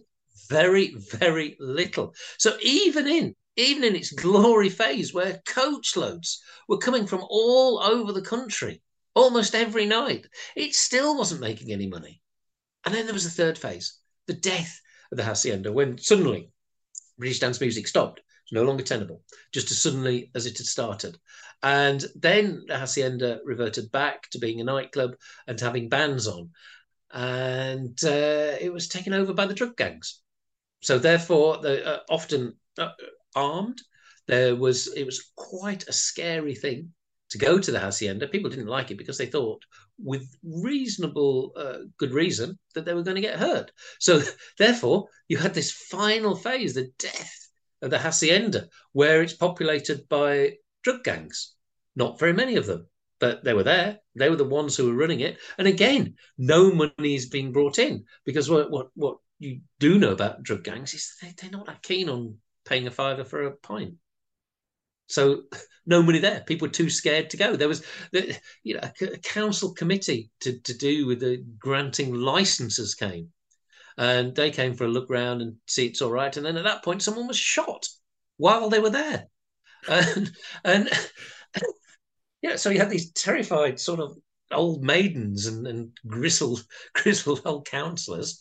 [0.49, 2.15] Very, very little.
[2.39, 6.39] So even in even in its glory phase, where coachloads
[6.69, 8.83] were coming from all over the country
[9.15, 10.27] almost every night,
[10.57, 12.21] it still wasn't making any money.
[12.85, 14.81] And then there was the third phase, the death
[15.11, 16.51] of the hacienda, when suddenly
[17.19, 18.21] British dance music stopped.
[18.45, 19.23] It's no longer tenable,
[19.53, 21.17] just as suddenly as it had started.
[21.63, 25.15] And then the Hacienda reverted back to being a nightclub
[25.47, 26.51] and having bands on.
[27.13, 30.21] And uh, it was taken over by the drug gangs.
[30.81, 32.91] So therefore, they uh, often uh,
[33.35, 33.81] armed.
[34.29, 36.93] There was it was quite a scary thing
[37.31, 38.29] to go to the hacienda.
[38.29, 39.63] People didn't like it because they thought,
[39.99, 43.73] with reasonable uh, good reason, that they were going to get hurt.
[43.99, 44.23] So
[44.59, 47.49] therefore, you had this final phase, the death
[47.81, 50.53] of the hacienda, where it's populated by
[50.83, 51.55] drug gangs.
[51.97, 52.87] Not very many of them,
[53.19, 53.99] but they were there.
[54.15, 55.39] They were the ones who were running it.
[55.59, 60.13] And again, no money is being brought in because what what what you do know
[60.13, 63.57] about drug gangs is they, they're not that keen on paying a fiver for a
[63.57, 63.95] pint.
[65.09, 65.43] So
[65.87, 66.41] no money there.
[66.41, 67.57] People were too scared to go.
[67.57, 67.85] There was,
[68.63, 73.29] you know, a, council committee to, to do with the granting licenses came,
[73.99, 76.37] and they came for a look round and see it's all right.
[76.37, 77.87] And then at that point, someone was shot
[78.37, 79.27] while they were there,
[79.89, 80.31] and
[80.65, 80.89] and
[82.43, 84.17] yeah, so you had these terrified sort of
[84.51, 86.63] old maidens and, and grizzled
[86.95, 88.39] grizzled old councillors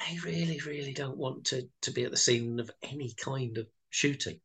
[0.00, 3.66] they really, really don't want to to be at the scene of any kind of
[3.90, 4.40] shooting.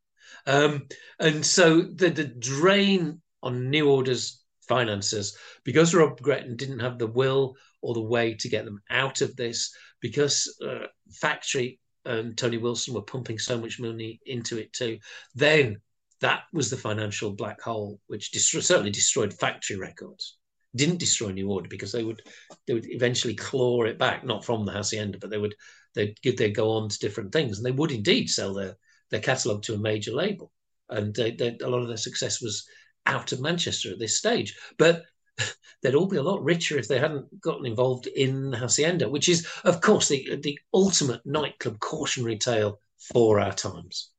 [0.46, 0.88] Um,
[1.18, 7.06] and so the the drain on New Order's finances because Rob Gretton didn't have the
[7.06, 12.58] will or the way to get them out of this because uh, Factory and Tony
[12.58, 14.98] Wilson were pumping so much money into it too.
[15.34, 15.80] Then
[16.20, 20.38] that was the financial black hole which certainly destroyed Factory Records
[20.74, 22.22] didn't destroy New Order because they would
[22.66, 25.54] they would eventually claw it back, not from the hacienda, but they would
[25.94, 28.76] they'd they'd go on to different things, and they would indeed sell their
[29.10, 30.52] their catalog to a major label,
[30.88, 32.66] and they, they, a lot of their success was
[33.06, 35.04] out of Manchester at this stage, but.
[35.82, 39.46] They'd all be a lot richer if they hadn't gotten involved in Hacienda, which is,
[39.64, 42.80] of course, the the ultimate nightclub cautionary tale
[43.12, 44.10] for our times.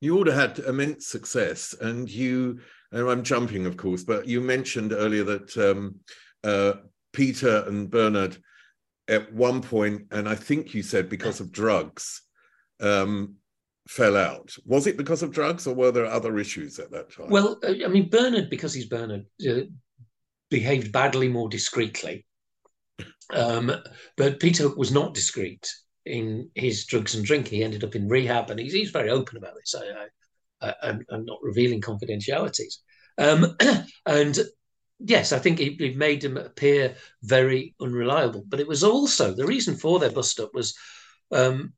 [0.00, 2.60] New Order had immense success, and you
[2.92, 5.96] and I'm jumping, of course, but you mentioned earlier that um,
[6.44, 6.74] uh,
[7.12, 8.36] Peter and Bernard,
[9.08, 12.22] at one point, and I think you said because of drugs,
[12.80, 13.36] um,
[13.88, 14.54] fell out.
[14.64, 17.28] Was it because of drugs, or were there other issues at that time?
[17.28, 19.62] Well, uh, I mean, Bernard, because he's Bernard, uh,
[20.48, 22.24] behaved badly more discreetly.
[23.32, 23.72] Um,
[24.16, 25.68] but Peter was not discreet
[26.06, 27.48] in his drugs and drink.
[27.48, 29.74] He ended up in rehab, and he's, he's very open about this.
[29.76, 30.06] I,
[30.60, 32.78] uh, and, not revealing confidentialities.
[33.18, 33.56] Um,
[34.06, 34.38] and
[34.98, 38.44] yes, I think it, it, made them appear very unreliable.
[38.46, 40.76] But it was also the reason for their bust up was
[41.32, 41.72] um,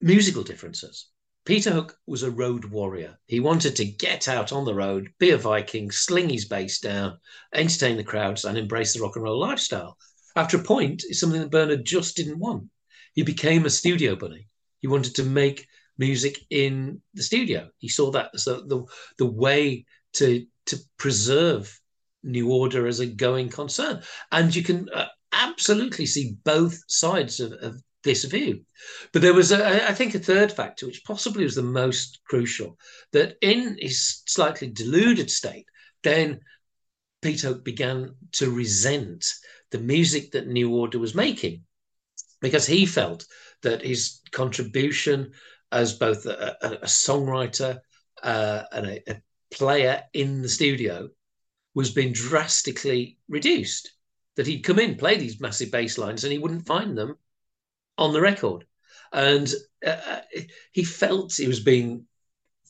[0.00, 1.08] musical differences.
[1.44, 3.18] Peter Hook was a road warrior.
[3.26, 7.18] He wanted to get out on the road, be a Viking, sling his bass down,
[7.54, 9.96] entertain the crowds, and embrace the rock and roll lifestyle.
[10.36, 12.68] After a point, it's something that Bernard just didn't want.
[13.14, 14.46] He became a studio bunny.
[14.80, 15.66] He wanted to make
[15.98, 17.68] music in the studio.
[17.78, 18.84] He saw that as the, the,
[19.18, 19.84] the way
[20.14, 21.80] to, to preserve
[22.22, 24.02] New Order as a going concern.
[24.32, 28.64] And you can uh, absolutely see both sides of, of this view.
[29.12, 32.78] But there was, a, I think, a third factor, which possibly was the most crucial,
[33.12, 35.66] that in his slightly deluded state,
[36.02, 36.40] then
[37.22, 39.26] Peter began to resent
[39.70, 41.64] the music that New Order was making
[42.40, 43.26] because he felt
[43.62, 45.32] that his contribution
[45.72, 47.80] as both a, a, a songwriter
[48.22, 51.08] uh, and a, a, player in the studio
[51.74, 53.92] was being drastically reduced.
[54.36, 57.16] That he'd come in, play these massive bass lines, and he wouldn't find them
[57.96, 58.66] on the record.
[59.12, 59.52] And
[59.84, 60.20] uh, uh
[60.72, 62.04] he felt he was being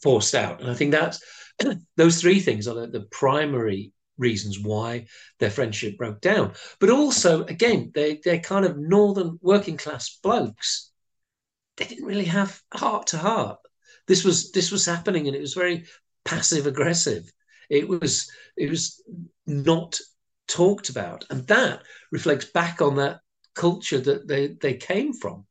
[0.00, 0.60] forced out.
[0.60, 1.20] And I think that's
[1.96, 5.06] those three things are the, the primary reasons why
[5.40, 6.52] their friendship broke down.
[6.80, 10.90] But also, again, they, they're kind of northern working class blokes
[11.78, 13.58] they didn't really have heart to heart.
[14.06, 15.86] This was this was happening, and it was very
[16.24, 17.32] passive aggressive.
[17.70, 19.02] It was it was
[19.46, 19.98] not
[20.48, 23.20] talked about, and that reflects back on that
[23.54, 25.46] culture that they they came from.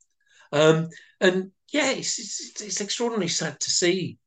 [0.51, 0.89] Um,
[1.19, 4.17] and yeah, it's, it's, it's extraordinarily sad to see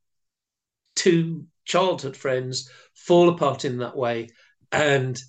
[0.97, 4.29] two childhood friends fall apart in that way
[4.73, 5.21] and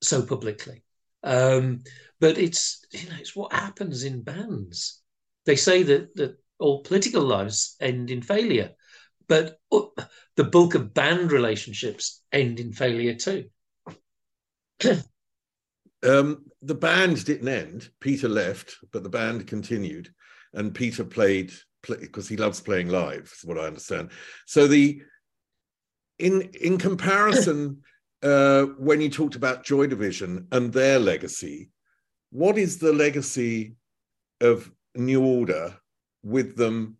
[0.00, 0.82] so publicly.
[1.24, 1.82] Um,
[2.20, 5.01] but it's you know it's what happens in bands
[5.46, 8.70] they say that, that all political lives end in failure,
[9.28, 9.86] but uh,
[10.36, 13.46] the bulk of band relationships end in failure too.
[16.02, 17.88] um, the band didn't end.
[18.00, 20.12] Peter left, but the band continued,
[20.54, 21.52] and Peter played
[21.82, 23.32] because play, he loves playing live.
[23.36, 24.10] Is what I understand.
[24.46, 25.02] So the
[26.18, 27.82] in in comparison,
[28.22, 31.70] uh, when you talked about Joy Division and their legacy,
[32.30, 33.74] what is the legacy
[34.40, 35.76] of New Order
[36.22, 36.96] with them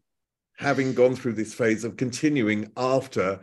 [0.56, 3.40] having gone through this phase of continuing after,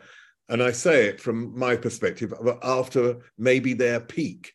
[0.48, 4.54] and I say it from my perspective, after maybe their peak?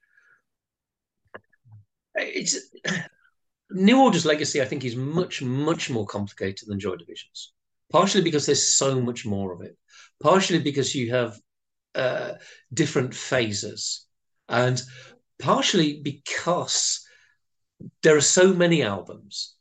[2.14, 2.56] It's
[3.70, 7.52] New Order's legacy, I think, is much, much more complicated than Joy Division's.
[7.90, 9.76] Partially because there's so much more of it.
[10.22, 11.38] Partially because you have
[11.94, 12.34] uh,
[12.72, 14.06] different phases,
[14.48, 14.80] and
[15.38, 17.06] partially because
[18.02, 19.53] there are so many albums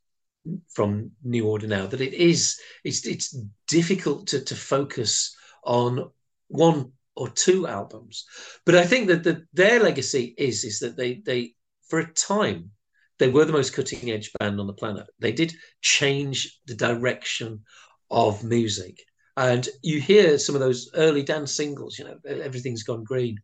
[0.70, 3.38] from New Order now that it is it's it's
[3.68, 6.10] difficult to to focus on
[6.48, 8.26] one or two albums.
[8.66, 11.56] But I think that the, their legacy is is that they they
[11.88, 12.72] for a time
[13.20, 15.08] they were the most cutting edge band on the planet.
[15.20, 17.62] They did change the direction
[18.10, 18.98] of music.
[19.38, 23.38] And you hear some of those early dance singles, you know, everything's gone green,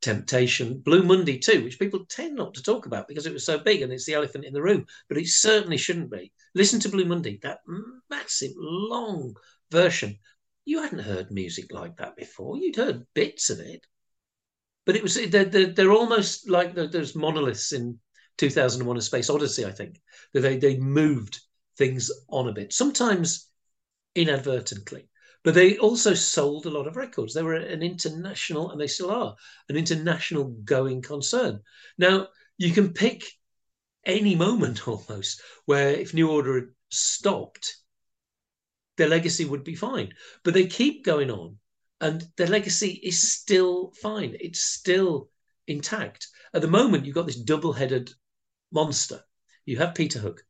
[0.00, 3.58] Temptation, Blue Monday too, which people tend not to talk about because it was so
[3.58, 6.32] big and it's the elephant in the room, but it certainly shouldn't be.
[6.54, 7.60] Listen to Blue Monday, that
[8.08, 9.34] massive, long
[9.70, 10.18] version.
[10.64, 12.56] You hadn't heard music like that before.
[12.56, 13.86] You'd heard bits of it,
[14.86, 17.98] but it was they're, they're, they're almost like those monoliths in
[18.36, 19.64] 2001: A Space Odyssey.
[19.64, 20.00] I think
[20.32, 21.40] that they they moved
[21.76, 23.48] things on a bit, sometimes
[24.14, 25.08] inadvertently.
[25.48, 27.32] But they also sold a lot of records.
[27.32, 29.34] They were an international, and they still are,
[29.70, 31.62] an international going concern.
[31.96, 33.24] Now, you can pick
[34.04, 37.78] any moment almost where if New Order had stopped,
[38.98, 40.12] their legacy would be fine.
[40.44, 41.58] But they keep going on,
[41.98, 44.36] and their legacy is still fine.
[44.38, 45.30] It's still
[45.66, 46.28] intact.
[46.52, 48.12] At the moment, you've got this double headed
[48.70, 49.24] monster.
[49.64, 50.44] You have Peter Hook,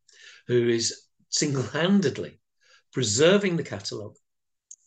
[0.49, 2.41] who is single handedly
[2.93, 4.17] preserving the catalogue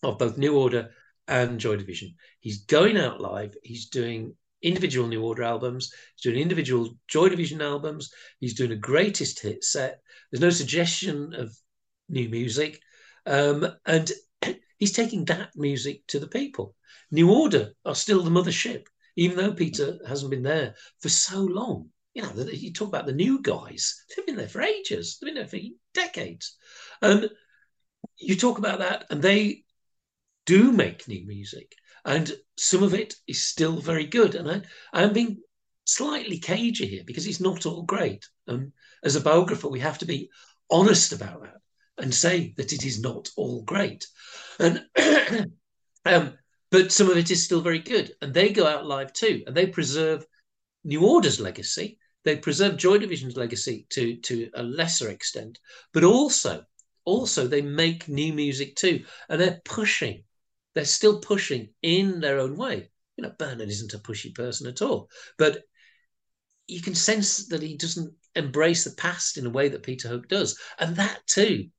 [0.03, 0.91] of both New Order
[1.27, 2.15] and Joy Division.
[2.39, 3.55] He's going out live.
[3.63, 5.91] He's doing individual New Order albums.
[6.15, 8.11] He's doing individual Joy Division albums.
[8.39, 10.01] He's doing a greatest hit set.
[10.31, 11.55] There's no suggestion of
[12.09, 12.79] new music.
[13.25, 14.11] Um, and
[14.77, 16.75] he's taking that music to the people.
[17.11, 21.89] New Order are still the mothership, even though Peter hasn't been there for so long.
[22.13, 25.35] You know, you talk about the new guys, they've been there for ages, they've been
[25.35, 25.59] there for
[25.93, 26.57] decades.
[27.01, 27.29] And
[28.17, 29.63] you talk about that, and they
[30.45, 31.73] do make new music,
[32.05, 34.35] and some of it is still very good.
[34.35, 34.61] And I,
[34.93, 35.37] I'm being
[35.85, 38.25] slightly cagey here because it's not all great.
[38.47, 38.71] And
[39.03, 40.29] as a biographer, we have to be
[40.69, 41.61] honest about that
[41.97, 44.07] and say that it is not all great.
[44.59, 44.85] And
[46.05, 46.37] um,
[46.71, 49.55] but some of it is still very good, and they go out live too, and
[49.55, 50.25] they preserve
[50.83, 51.99] New Order's legacy.
[52.23, 55.59] They preserve Joy Division's legacy to to a lesser extent,
[55.93, 56.63] but also
[57.03, 60.23] also they make new music too, and they're pushing
[60.73, 62.89] they're still pushing in their own way.
[63.17, 65.63] You know, Bernard isn't a pushy person at all, but
[66.67, 70.27] you can sense that he doesn't embrace the past in a way that Peter Hook
[70.27, 71.69] does, and that too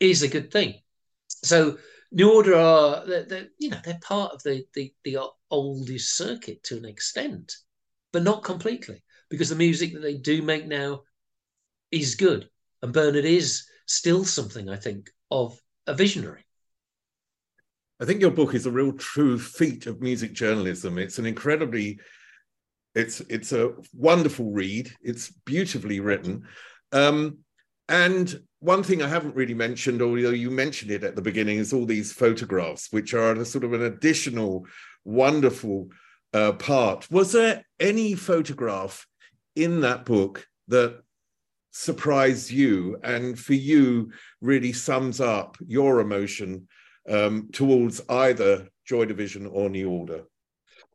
[0.00, 0.80] is a good thing.
[1.28, 1.78] So
[2.10, 5.18] New Order are they're, they're, you know they're part of the, the the
[5.50, 7.56] oldest circuit to an extent,
[8.12, 11.02] but not completely because the music that they do make now
[11.90, 12.48] is good,
[12.82, 16.44] and Bernard is still something I think of a visionary.
[18.02, 20.98] I think your book is a real true feat of music journalism.
[20.98, 22.00] It's an incredibly,
[22.96, 24.92] it's it's a wonderful read.
[25.02, 26.42] It's beautifully written.
[26.90, 27.38] Um,
[27.88, 31.72] and one thing I haven't really mentioned, although you mentioned it at the beginning, is
[31.72, 34.66] all these photographs, which are a sort of an additional
[35.04, 35.88] wonderful
[36.34, 37.08] uh, part.
[37.08, 39.06] Was there any photograph
[39.54, 41.02] in that book that
[41.70, 44.10] surprised you and for you
[44.40, 46.66] really sums up your emotion
[47.08, 50.24] um, towards either Joy Division or New Order?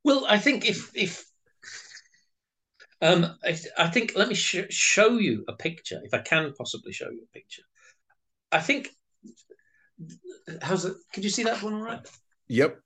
[0.04, 1.26] Well, I think if if
[3.02, 6.94] um, I, I think let me sh- show you a picture, if I can possibly
[6.94, 7.64] show you a picture.
[8.52, 8.90] I think
[10.62, 10.96] how's it?
[11.14, 12.08] Could you see that one all right?
[12.48, 12.80] Yep.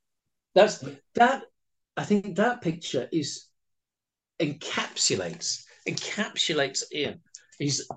[0.56, 0.84] That's
[1.16, 1.44] that.
[1.98, 3.48] I think that picture is
[4.40, 7.22] encapsulates encapsulates Ian.
[7.58, 7.88] He's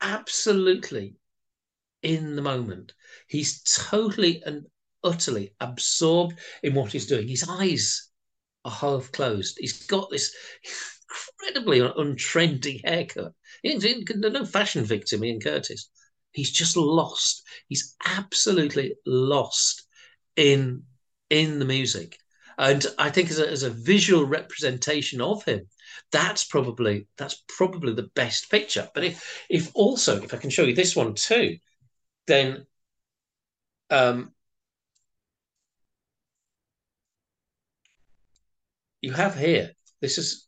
[0.00, 1.14] absolutely
[2.04, 2.92] in the moment.
[3.28, 4.66] He's totally and
[5.02, 7.26] utterly absorbed in what he's doing.
[7.26, 8.10] His eyes
[8.64, 9.56] are half closed.
[9.58, 10.34] He's got this
[11.40, 13.32] incredibly untrendy haircut.
[13.62, 15.88] He's no fashion victim, Ian Curtis.
[16.32, 17.42] He's just lost.
[17.68, 19.86] He's absolutely lost
[20.36, 20.82] in
[21.30, 22.18] in the music.
[22.58, 25.66] And I think as a, as a visual representation of him,
[26.12, 28.88] that's probably that's probably the best picture.
[28.94, 31.56] But if if also if I can show you this one too,
[32.26, 32.66] then
[33.90, 34.32] um,
[39.00, 39.72] you have here.
[40.00, 40.46] This is.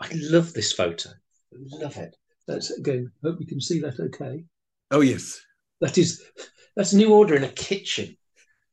[0.00, 1.10] I love this photo.
[1.52, 2.16] Love it.
[2.46, 3.10] Let's again.
[3.22, 3.98] Hope you can see that.
[3.98, 4.44] Okay.
[4.90, 5.40] Oh yes.
[5.80, 6.22] That is
[6.76, 8.16] that's new order in a kitchen,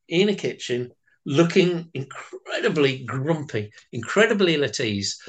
[0.08, 0.92] in a kitchen,
[1.24, 5.20] looking incredibly grumpy, incredibly ill at ease.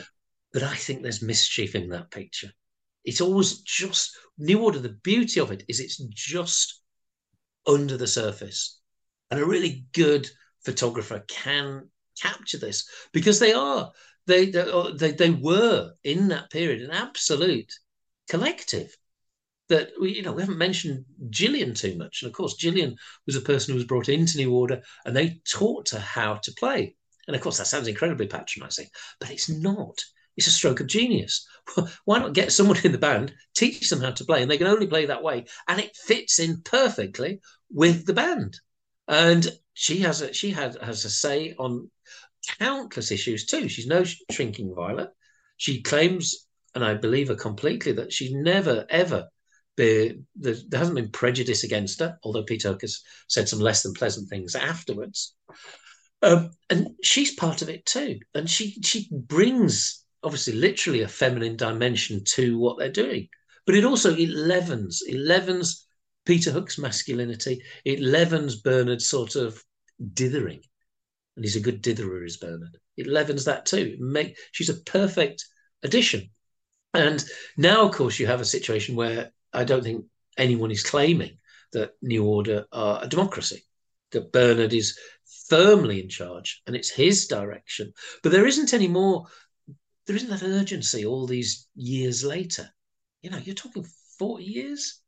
[0.53, 2.51] But I think there's mischief in that picture.
[3.07, 4.79] It's always just new order.
[4.79, 6.81] The beauty of it is it's just
[7.65, 8.79] under the surface,
[9.31, 10.29] and a really good
[10.63, 11.89] photographer can
[12.21, 13.91] capture this because they are
[14.25, 17.71] they uh, they, they were in that period an absolute
[18.29, 18.95] collective
[19.69, 22.21] that we, you know, we haven't mentioned Gillian too much.
[22.21, 25.41] And of course, Gillian was a person who was brought into New Order and they
[25.49, 26.95] taught her how to play.
[27.27, 28.87] And of course, that sounds incredibly patronizing,
[29.19, 29.97] but it's not.
[30.37, 31.45] It's a stroke of genius.
[32.05, 34.67] Why not get someone in the band, teach them how to play, and they can
[34.67, 37.41] only play that way, and it fits in perfectly
[37.71, 38.57] with the band.
[39.07, 41.89] And she has a she had has a say on
[42.59, 43.67] countless issues too.
[43.67, 45.09] She's no shrinking violet.
[45.57, 49.27] She claims, and I believe her completely, that she's never ever
[49.77, 54.27] there, there, hasn't been prejudice against her, although Peter has said some less than pleasant
[54.29, 55.35] things afterwards.
[56.23, 58.19] Um, and she's part of it too.
[58.33, 63.29] And she she brings obviously literally a feminine dimension to what they're doing.
[63.65, 65.87] But it also it leavens, it leavens
[66.27, 67.63] Peter Hook's masculinity.
[67.85, 69.63] It leavens Bernard's sort of
[70.13, 70.59] dithering.
[71.37, 72.77] And he's a good ditherer, is Bernard.
[72.97, 73.95] It leavens that too.
[73.99, 75.45] Make she's a perfect
[75.83, 76.29] addition.
[76.93, 77.23] And
[77.55, 80.03] now, of course, you have a situation where I don't think
[80.37, 81.37] anyone is claiming
[81.71, 83.63] that New Order are a democracy,
[84.11, 84.99] that Bernard is
[85.47, 87.93] firmly in charge and it's his direction.
[88.21, 89.27] But there isn't any more,
[90.07, 92.69] there isn't that urgency all these years later.
[93.21, 93.85] You know, you're talking
[94.17, 95.01] 40 years.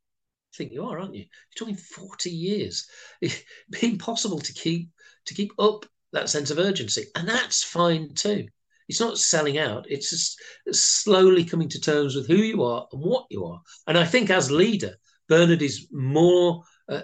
[0.54, 1.22] I think you are, aren't you?
[1.22, 2.88] You're talking 40 years.
[3.22, 3.44] It's
[3.82, 4.90] impossible to keep
[5.26, 7.06] to keep up that sense of urgency.
[7.16, 8.48] And that's fine too.
[8.88, 9.86] It's not selling out.
[9.88, 13.62] It's just slowly coming to terms with who you are and what you are.
[13.88, 14.96] And I think as leader,
[15.28, 17.04] Bernard is more uh,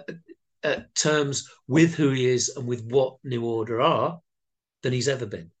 [0.64, 4.20] at terms with who he is and with what New Order are
[4.82, 5.52] than he's ever been.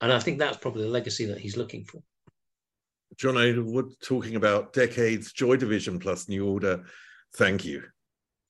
[0.00, 2.02] And I think that's probably the legacy that he's looking for.
[3.16, 6.84] John Aizlewood talking about decades, Joy Division plus New Order.
[7.34, 7.82] Thank you.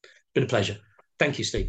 [0.02, 0.76] It's been a pleasure.
[1.18, 1.68] Thank you, Steve.